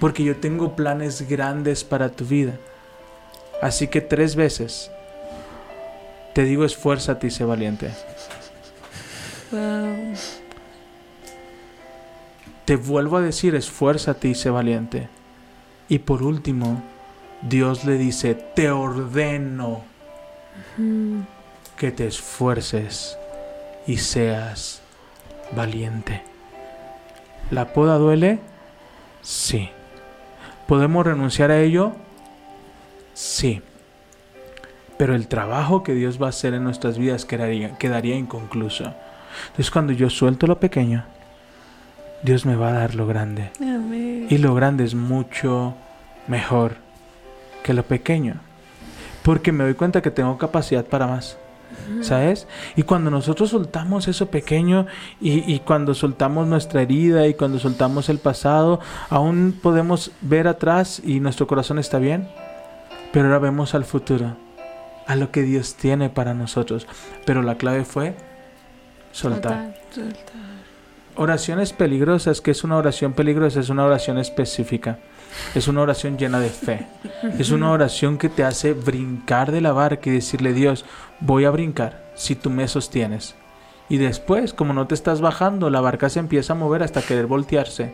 [0.00, 2.52] porque yo tengo planes grandes para tu vida.
[3.62, 4.90] Así que tres veces
[6.34, 7.90] te digo esfuérzate y sé valiente.
[9.50, 10.14] Wow.
[12.64, 15.08] Te vuelvo a decir esfuérzate y sé valiente.
[15.88, 16.82] Y por último,
[17.42, 19.82] Dios le dice, te ordeno
[21.76, 23.18] que te esfuerces
[23.86, 24.82] y seas
[25.52, 26.29] valiente.
[27.50, 28.38] ¿La poda duele?
[29.22, 29.70] Sí.
[30.66, 31.92] ¿Podemos renunciar a ello?
[33.14, 33.62] Sí.
[34.96, 38.94] Pero el trabajo que Dios va a hacer en nuestras vidas quedaría, quedaría inconcluso.
[39.48, 41.04] Entonces cuando yo suelto lo pequeño,
[42.22, 43.50] Dios me va a dar lo grande.
[43.60, 44.26] Amén.
[44.28, 45.74] Y lo grande es mucho
[46.26, 46.76] mejor
[47.62, 48.36] que lo pequeño.
[49.22, 51.38] Porque me doy cuenta que tengo capacidad para más.
[52.02, 52.46] ¿Sabes?
[52.76, 54.86] Y cuando nosotros soltamos eso pequeño
[55.20, 61.02] y, y cuando soltamos nuestra herida y cuando soltamos el pasado, aún podemos ver atrás
[61.04, 62.28] y nuestro corazón está bien.
[63.12, 64.36] Pero ahora vemos al futuro,
[65.06, 66.86] a lo que Dios tiene para nosotros.
[67.26, 68.14] Pero la clave fue
[69.12, 69.74] soltar.
[69.90, 70.50] Soltar.
[71.16, 73.60] Oraciones peligrosas, que es una oración peligrosa?
[73.60, 75.00] Es una oración específica.
[75.54, 76.86] Es una oración llena de fe.
[77.38, 80.84] Es una oración que te hace brincar de la barca y decirle, Dios,
[81.20, 83.34] voy a brincar si tú me sostienes.
[83.88, 87.26] Y después, como no te estás bajando, la barca se empieza a mover hasta querer
[87.26, 87.92] voltearse.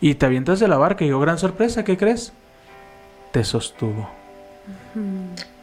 [0.00, 2.32] Y te avientas de la barca y, oh, gran sorpresa, ¿qué crees?
[3.32, 4.08] Te sostuvo.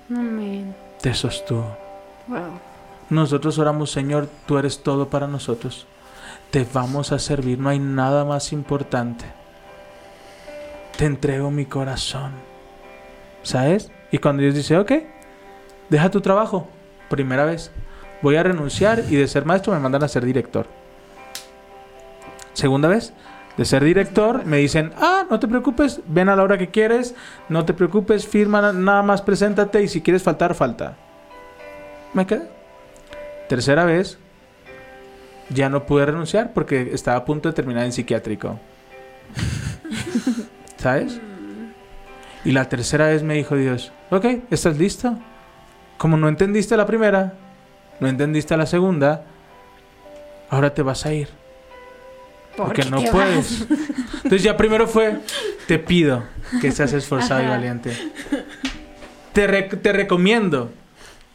[0.09, 0.75] Amén.
[1.01, 1.75] Te sostuvo.
[2.27, 2.59] Wow.
[3.09, 5.87] Nosotros oramos, Señor, tú eres todo para nosotros.
[6.51, 9.25] Te vamos a servir, no hay nada más importante.
[10.97, 12.31] Te entrego mi corazón.
[13.41, 13.91] ¿Sabes?
[14.11, 14.91] Y cuando Dios dice, ok,
[15.89, 16.67] deja tu trabajo,
[17.09, 17.71] primera vez,
[18.21, 20.67] voy a renunciar y de ser maestro me mandan a ser director.
[22.53, 23.13] Segunda vez,
[23.57, 27.15] de ser director me dicen, ah, no te preocupes, ven a la hora que quieres,
[27.49, 30.95] no te preocupes, firma, na- nada más preséntate y si quieres faltar, falta.
[32.13, 32.47] Me quedé.
[33.49, 34.17] Tercera vez,
[35.49, 38.59] ya no pude renunciar porque estaba a punto de terminar en psiquiátrico.
[40.77, 41.19] ¿Sabes?
[42.43, 45.17] Y la tercera vez me dijo Dios, ok, ¿estás listo?
[45.97, 47.33] Como no entendiste la primera,
[47.99, 49.23] no entendiste la segunda,
[50.49, 51.29] ahora te vas a ir.
[52.57, 53.65] Porque no puedes.
[54.17, 55.19] Entonces ya primero fue,
[55.67, 56.23] te pido
[56.61, 57.91] que seas esforzado y valiente.
[59.33, 60.71] Te, re- te recomiendo,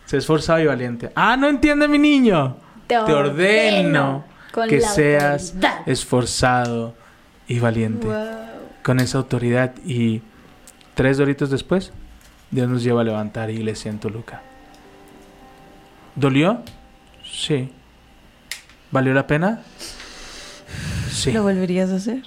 [0.07, 1.11] sé esforzado y valiente.
[1.15, 2.57] Ah, no entiende mi niño.
[2.87, 4.25] Te Te ordeno
[4.69, 5.83] que seas autoridad.
[5.87, 6.95] esforzado
[7.47, 8.07] y valiente.
[8.07, 8.17] Wow.
[8.83, 10.23] Con esa autoridad y
[10.95, 11.93] tres doritos después,
[12.51, 14.41] Dios nos lleva a levantar iglesia en Toluca.
[16.21, 16.61] ¿Dolió?
[17.25, 17.71] Sí.
[18.91, 19.63] ¿Valió la pena?
[21.11, 21.33] Sí.
[21.33, 22.23] ¿Lo volverías a hacer?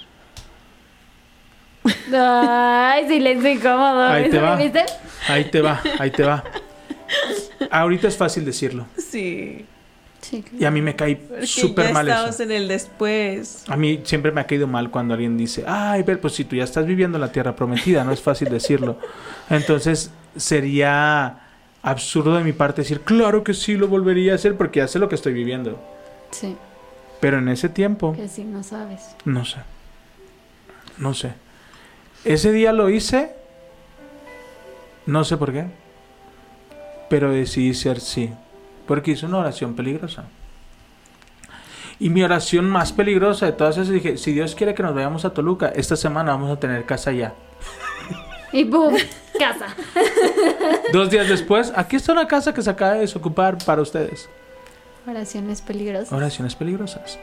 [2.11, 4.03] Ay, silencio incómodo.
[4.03, 4.55] Ahí te ¿Eso va.
[4.55, 4.83] viste?
[5.27, 6.43] Ahí te va, ahí te va.
[7.69, 8.87] Ahorita es fácil decirlo.
[8.97, 9.63] Sí.
[10.21, 10.43] Sí.
[10.57, 12.43] Y a mí me cae súper ya mal estamos eso.
[12.43, 13.63] en el después.
[13.67, 16.55] A mí siempre me ha caído mal cuando alguien dice, ay, ver, pues si tú
[16.55, 18.97] ya estás viviendo en la tierra prometida, no es fácil decirlo.
[19.51, 21.42] Entonces sería
[21.83, 24.97] absurdo de mi parte decir, claro que sí lo volvería a hacer porque ya sé
[24.99, 25.79] lo que estoy viviendo.
[26.31, 26.55] Sí,
[27.19, 29.15] Pero en ese tiempo, que sí, no sabes.
[29.25, 29.59] no sé.
[30.97, 31.33] No sé.
[32.25, 33.35] Ese día lo hice,
[35.05, 35.65] no sé por qué,
[37.09, 38.31] pero decidí ser sí,
[38.87, 40.25] porque hice una oración peligrosa.
[41.99, 45.25] Y mi oración más peligrosa de todas esas dije, si Dios quiere que nos vayamos
[45.25, 47.33] a Toluca, esta semana vamos a tener casa ya.
[48.51, 48.95] Y boom,
[49.39, 49.67] casa.
[50.91, 54.29] Dos días después, aquí está una casa que se acaba de desocupar para ustedes.
[55.07, 56.11] Oraciones peligrosas.
[56.11, 57.19] Oraciones peligrosas.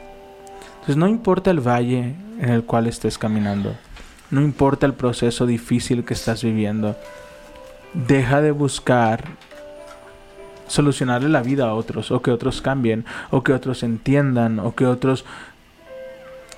[0.73, 3.75] Entonces no importa el valle en el cual estés caminando,
[4.31, 6.95] no importa el proceso difícil que estás viviendo,
[7.93, 9.25] deja de buscar
[10.67, 14.85] solucionarle la vida a otros, o que otros cambien, o que otros entiendan, o que
[14.85, 15.25] otros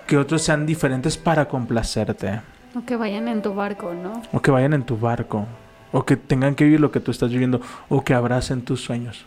[0.08, 2.41] que otros sean diferentes para complacerte,
[2.76, 4.22] O que vayan en tu barco, ¿no?
[4.32, 5.46] o que vayan en tu barco,
[5.94, 9.26] o que tengan que vivir lo que tú estás viviendo, o que abracen tus sueños.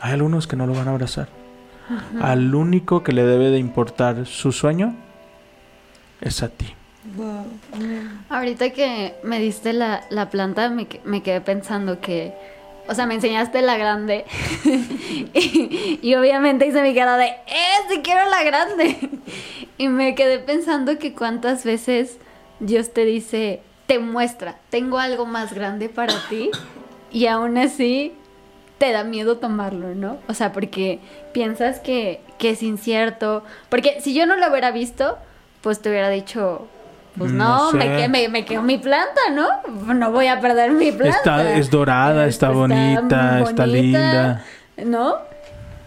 [0.00, 1.28] Hay algunos que no lo van a abrazar.
[2.20, 4.94] Al único que le debe de importar su sueño
[6.20, 6.74] es a ti.
[7.16, 7.46] Wow.
[8.28, 12.34] Ahorita que me diste la, la planta, me, me quedé pensando que,
[12.88, 14.24] o sea, me enseñaste la grande.
[15.34, 19.10] y, y obviamente hice mi cara de, ¡eh, sí quiero la grande!
[19.78, 22.18] y me quedé pensando que cuántas veces
[22.60, 26.50] Dios te dice, te muestra, tengo algo más grande para ti.
[27.10, 28.12] Y aún así
[28.78, 30.18] te da miedo tomarlo, ¿no?
[30.28, 31.00] O sea, porque
[31.32, 33.42] piensas que, que es incierto.
[33.70, 35.18] Porque si yo no lo hubiera visto,
[35.62, 36.68] pues te hubiera dicho,
[37.16, 37.96] pues No no, me, sé.
[38.02, 39.48] que- me, me quedo mi planta, ¿no?
[39.94, 41.16] No voy a perder mi planta.
[41.16, 44.44] Está, es dorada, está, bonita, está linda.
[44.76, 45.16] ¿No?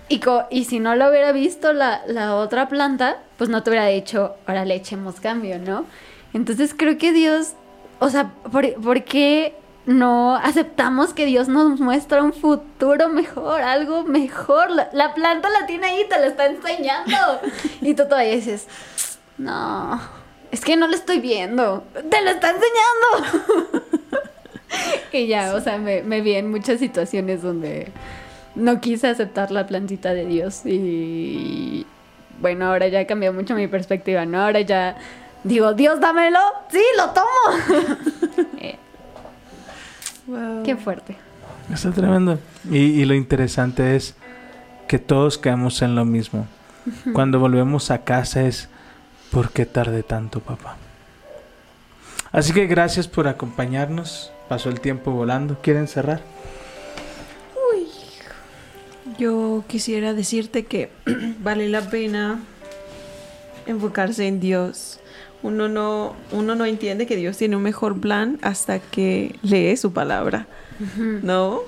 [0.10, 3.70] Y, co- y si no lo hubiera visto la, la otra planta, pues no te
[3.70, 5.86] hubiera dicho, ahora le echemos cambio, ¿no?
[6.34, 7.54] Entonces creo que Dios,
[8.02, 9.54] o sea, ¿por, por qué
[9.86, 14.72] no aceptamos que Dios nos muestra un futuro mejor, algo mejor?
[14.72, 17.16] La, la planta la tiene ahí, te la está enseñando.
[17.82, 18.68] Y tú todavía dices,
[19.38, 20.02] no,
[20.50, 23.80] es que no lo estoy viendo, te lo está enseñando.
[25.12, 27.92] y ya, o sea, me, me vi en muchas situaciones donde
[28.56, 31.86] no quise aceptar la plantita de Dios y
[32.40, 34.42] bueno, ahora ya cambió mucho mi perspectiva, ¿no?
[34.42, 34.98] Ahora ya
[35.44, 36.40] digo, Dios, dámelo,
[36.72, 37.28] sí, lo tomo.
[38.60, 38.78] Eh,
[40.28, 40.64] Wow.
[40.64, 41.18] qué fuerte.
[41.74, 42.40] Está tremendo.
[42.70, 44.16] Y, y lo interesante es
[44.88, 46.48] que todos caemos en lo mismo.
[47.14, 48.70] Cuando volvemos a casa es,
[49.32, 50.78] ¿por qué tardé tanto, papá?
[52.32, 54.32] Así que gracias por acompañarnos.
[54.48, 55.58] Pasó el tiempo volando.
[55.62, 56.22] ¿Quieren cerrar?
[59.18, 60.92] Yo quisiera decirte que
[61.44, 62.40] vale la pena
[63.66, 65.00] enfocarse en Dios.
[65.44, 69.94] Uno no, uno no entiende que Dios tiene un mejor plan hasta que lee su
[69.94, 70.48] palabra.
[71.22, 71.62] ¿No?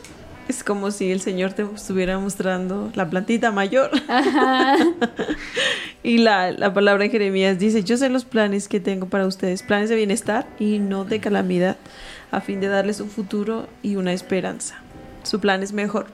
[0.47, 3.91] Es como si el Señor te estuviera mostrando la plantita mayor.
[6.03, 9.63] y la, la palabra en Jeremías dice, yo sé los planes que tengo para ustedes,
[9.63, 11.77] planes de bienestar y no de calamidad,
[12.31, 14.75] a fin de darles un futuro y una esperanza.
[15.23, 16.07] Su plan es mejor.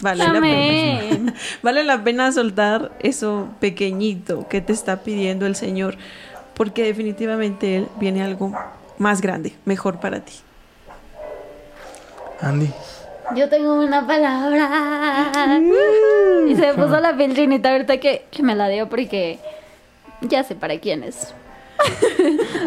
[0.00, 1.34] Vale la pena.
[1.62, 5.96] Vale la pena soltar eso pequeñito que te está pidiendo el Señor,
[6.54, 8.52] porque definitivamente Él viene algo
[8.98, 10.32] más grande, mejor para ti.
[12.40, 12.70] Andy.
[13.36, 15.58] Yo tengo una palabra.
[16.46, 19.38] y se me puso la piel chinita ahorita que, que me la dio porque
[20.20, 21.32] ya sé para quién es.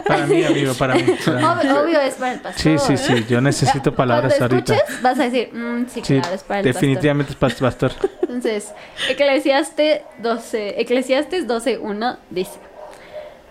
[0.07, 1.03] Para mí, amigo, para mí.
[1.25, 1.43] para mí.
[1.69, 2.79] Obvio, obvio es para el pastor.
[2.79, 3.25] Sí, sí, sí.
[3.29, 4.73] Yo necesito palabras Cuando ahorita.
[4.75, 7.59] escuches, vas a decir, "Mm, sí, Sí, claro, es para el definitivamente es para el
[7.59, 7.91] pastor.
[7.93, 8.09] pastor.
[8.23, 8.73] Entonces,
[9.09, 12.59] Eclesiastes 12, Eclesiastes 12.1 dice,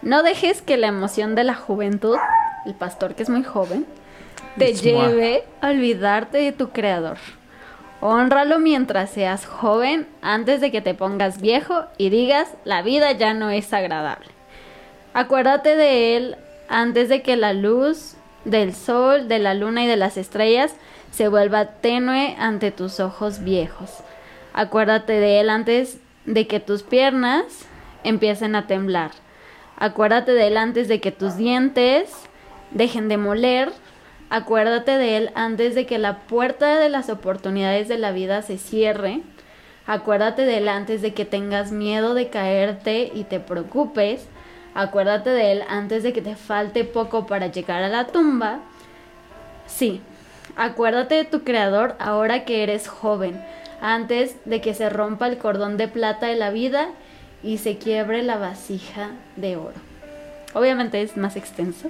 [0.02, 2.16] no dejes que la emoción de la juventud,
[2.64, 3.86] el pastor que es muy joven,
[4.58, 7.18] te Es lleve a olvidarte de tu creador.
[8.00, 13.34] Honralo mientras seas joven, antes de que te pongas viejo y digas, la vida ya
[13.34, 14.28] no es agradable.
[15.14, 16.36] Acuérdate de él
[16.68, 20.74] antes de que la luz del sol, de la luna y de las estrellas
[21.10, 23.90] se vuelva tenue ante tus ojos viejos.
[24.52, 27.44] Acuérdate de él antes de que tus piernas
[28.04, 29.12] empiecen a temblar.
[29.78, 32.10] Acuérdate de él antes de que tus dientes
[32.70, 33.70] dejen de moler.
[34.30, 38.58] Acuérdate de él antes de que la puerta de las oportunidades de la vida se
[38.58, 39.20] cierre.
[39.86, 44.26] Acuérdate de él antes de que tengas miedo de caerte y te preocupes.
[44.74, 48.60] Acuérdate de él antes de que te falte poco para llegar a la tumba.
[49.66, 50.00] Sí,
[50.56, 53.42] acuérdate de tu creador ahora que eres joven,
[53.80, 56.88] antes de que se rompa el cordón de plata de la vida
[57.46, 59.74] y se quiebre la vasija de oro.
[60.52, 61.88] Obviamente es más extenso.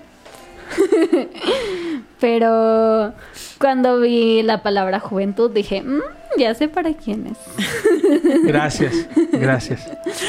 [2.21, 3.15] Pero
[3.59, 6.01] cuando vi la palabra juventud dije, "Mm,
[6.37, 7.39] ya sé para quién es.
[8.45, 9.89] Gracias, gracias.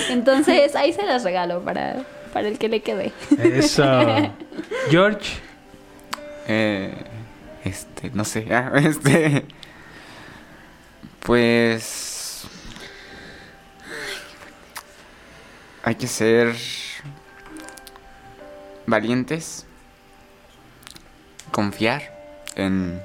[0.10, 2.04] Entonces ahí se las regalo para,
[2.34, 3.12] para el que le quede.
[3.38, 3.84] Eso.
[4.90, 5.34] George.
[6.48, 6.94] Eh,
[7.64, 8.48] este, no sé.
[8.52, 9.46] ah, este.
[11.22, 12.17] Pues.
[15.88, 16.54] Hay que ser.
[18.86, 19.66] Valientes.
[21.54, 22.02] Confiar
[22.58, 23.00] en.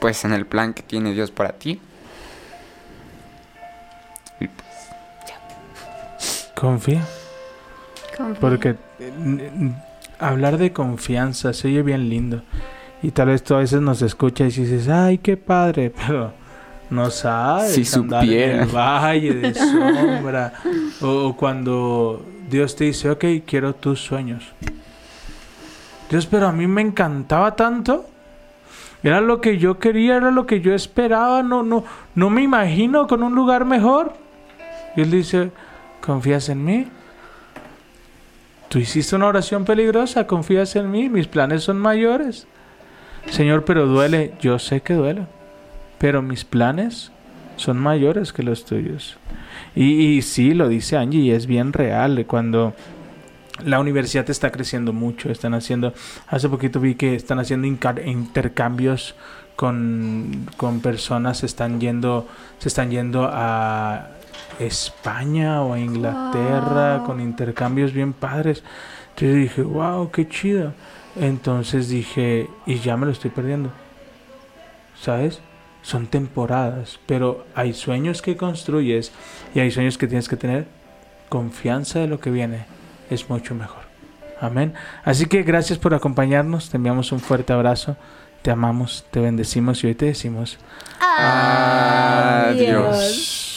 [0.00, 1.80] Pues en el plan que tiene Dios para ti.
[4.40, 4.48] Y
[6.56, 7.04] Confía.
[8.16, 8.40] Confía.
[8.40, 9.74] Porque n- n-
[10.18, 12.42] hablar de confianza se oye bien lindo.
[13.04, 16.32] Y tal vez tú a veces nos escuchas y dices, ay, qué padre, pero
[16.90, 18.66] no sabes Si andar en el supiera.
[18.66, 20.52] valle de sombra.
[21.00, 24.44] o, o cuando Dios te dice, ok, quiero tus sueños.
[26.10, 28.06] Dios, pero a mí me encantaba tanto.
[29.02, 31.42] Era lo que yo quería, era lo que yo esperaba.
[31.42, 31.84] No, no,
[32.14, 34.12] no me imagino con un lugar mejor.
[34.96, 35.50] Y él dice,
[36.00, 36.88] ¿confías en mí?
[38.68, 42.46] Tú hiciste una oración peligrosa, confías en mí, mis planes son mayores.
[43.28, 45.26] Señor, pero duele, yo sé que duele,
[46.00, 47.12] pero mis planes
[47.56, 49.18] son mayores que los tuyos.
[49.76, 52.24] Y, y sí, lo dice Angie, y es bien real.
[52.26, 52.74] Cuando
[53.66, 55.92] la universidad está creciendo mucho, están haciendo,
[56.26, 59.14] hace poquito vi que están haciendo intercambios
[59.56, 62.26] con, con personas, se están yendo,
[62.58, 64.08] se están yendo a
[64.58, 67.06] España o a Inglaterra Wow.
[67.06, 68.64] con intercambios bien padres.
[69.10, 70.72] Entonces dije, wow, qué chido.
[71.14, 73.70] Entonces dije, y ya me lo estoy perdiendo.
[74.98, 75.42] ¿Sabes?
[75.82, 79.12] Son temporadas, pero hay sueños que construyes
[79.54, 80.66] y hay sueños que tienes que tener
[81.28, 82.66] confianza de lo que viene.
[83.08, 83.82] Es mucho mejor.
[84.40, 84.74] Amén.
[85.04, 86.70] Así que gracias por acompañarnos.
[86.70, 87.96] Te enviamos un fuerte abrazo.
[88.42, 90.58] Te amamos, te bendecimos y hoy te decimos
[92.50, 93.49] Adiós.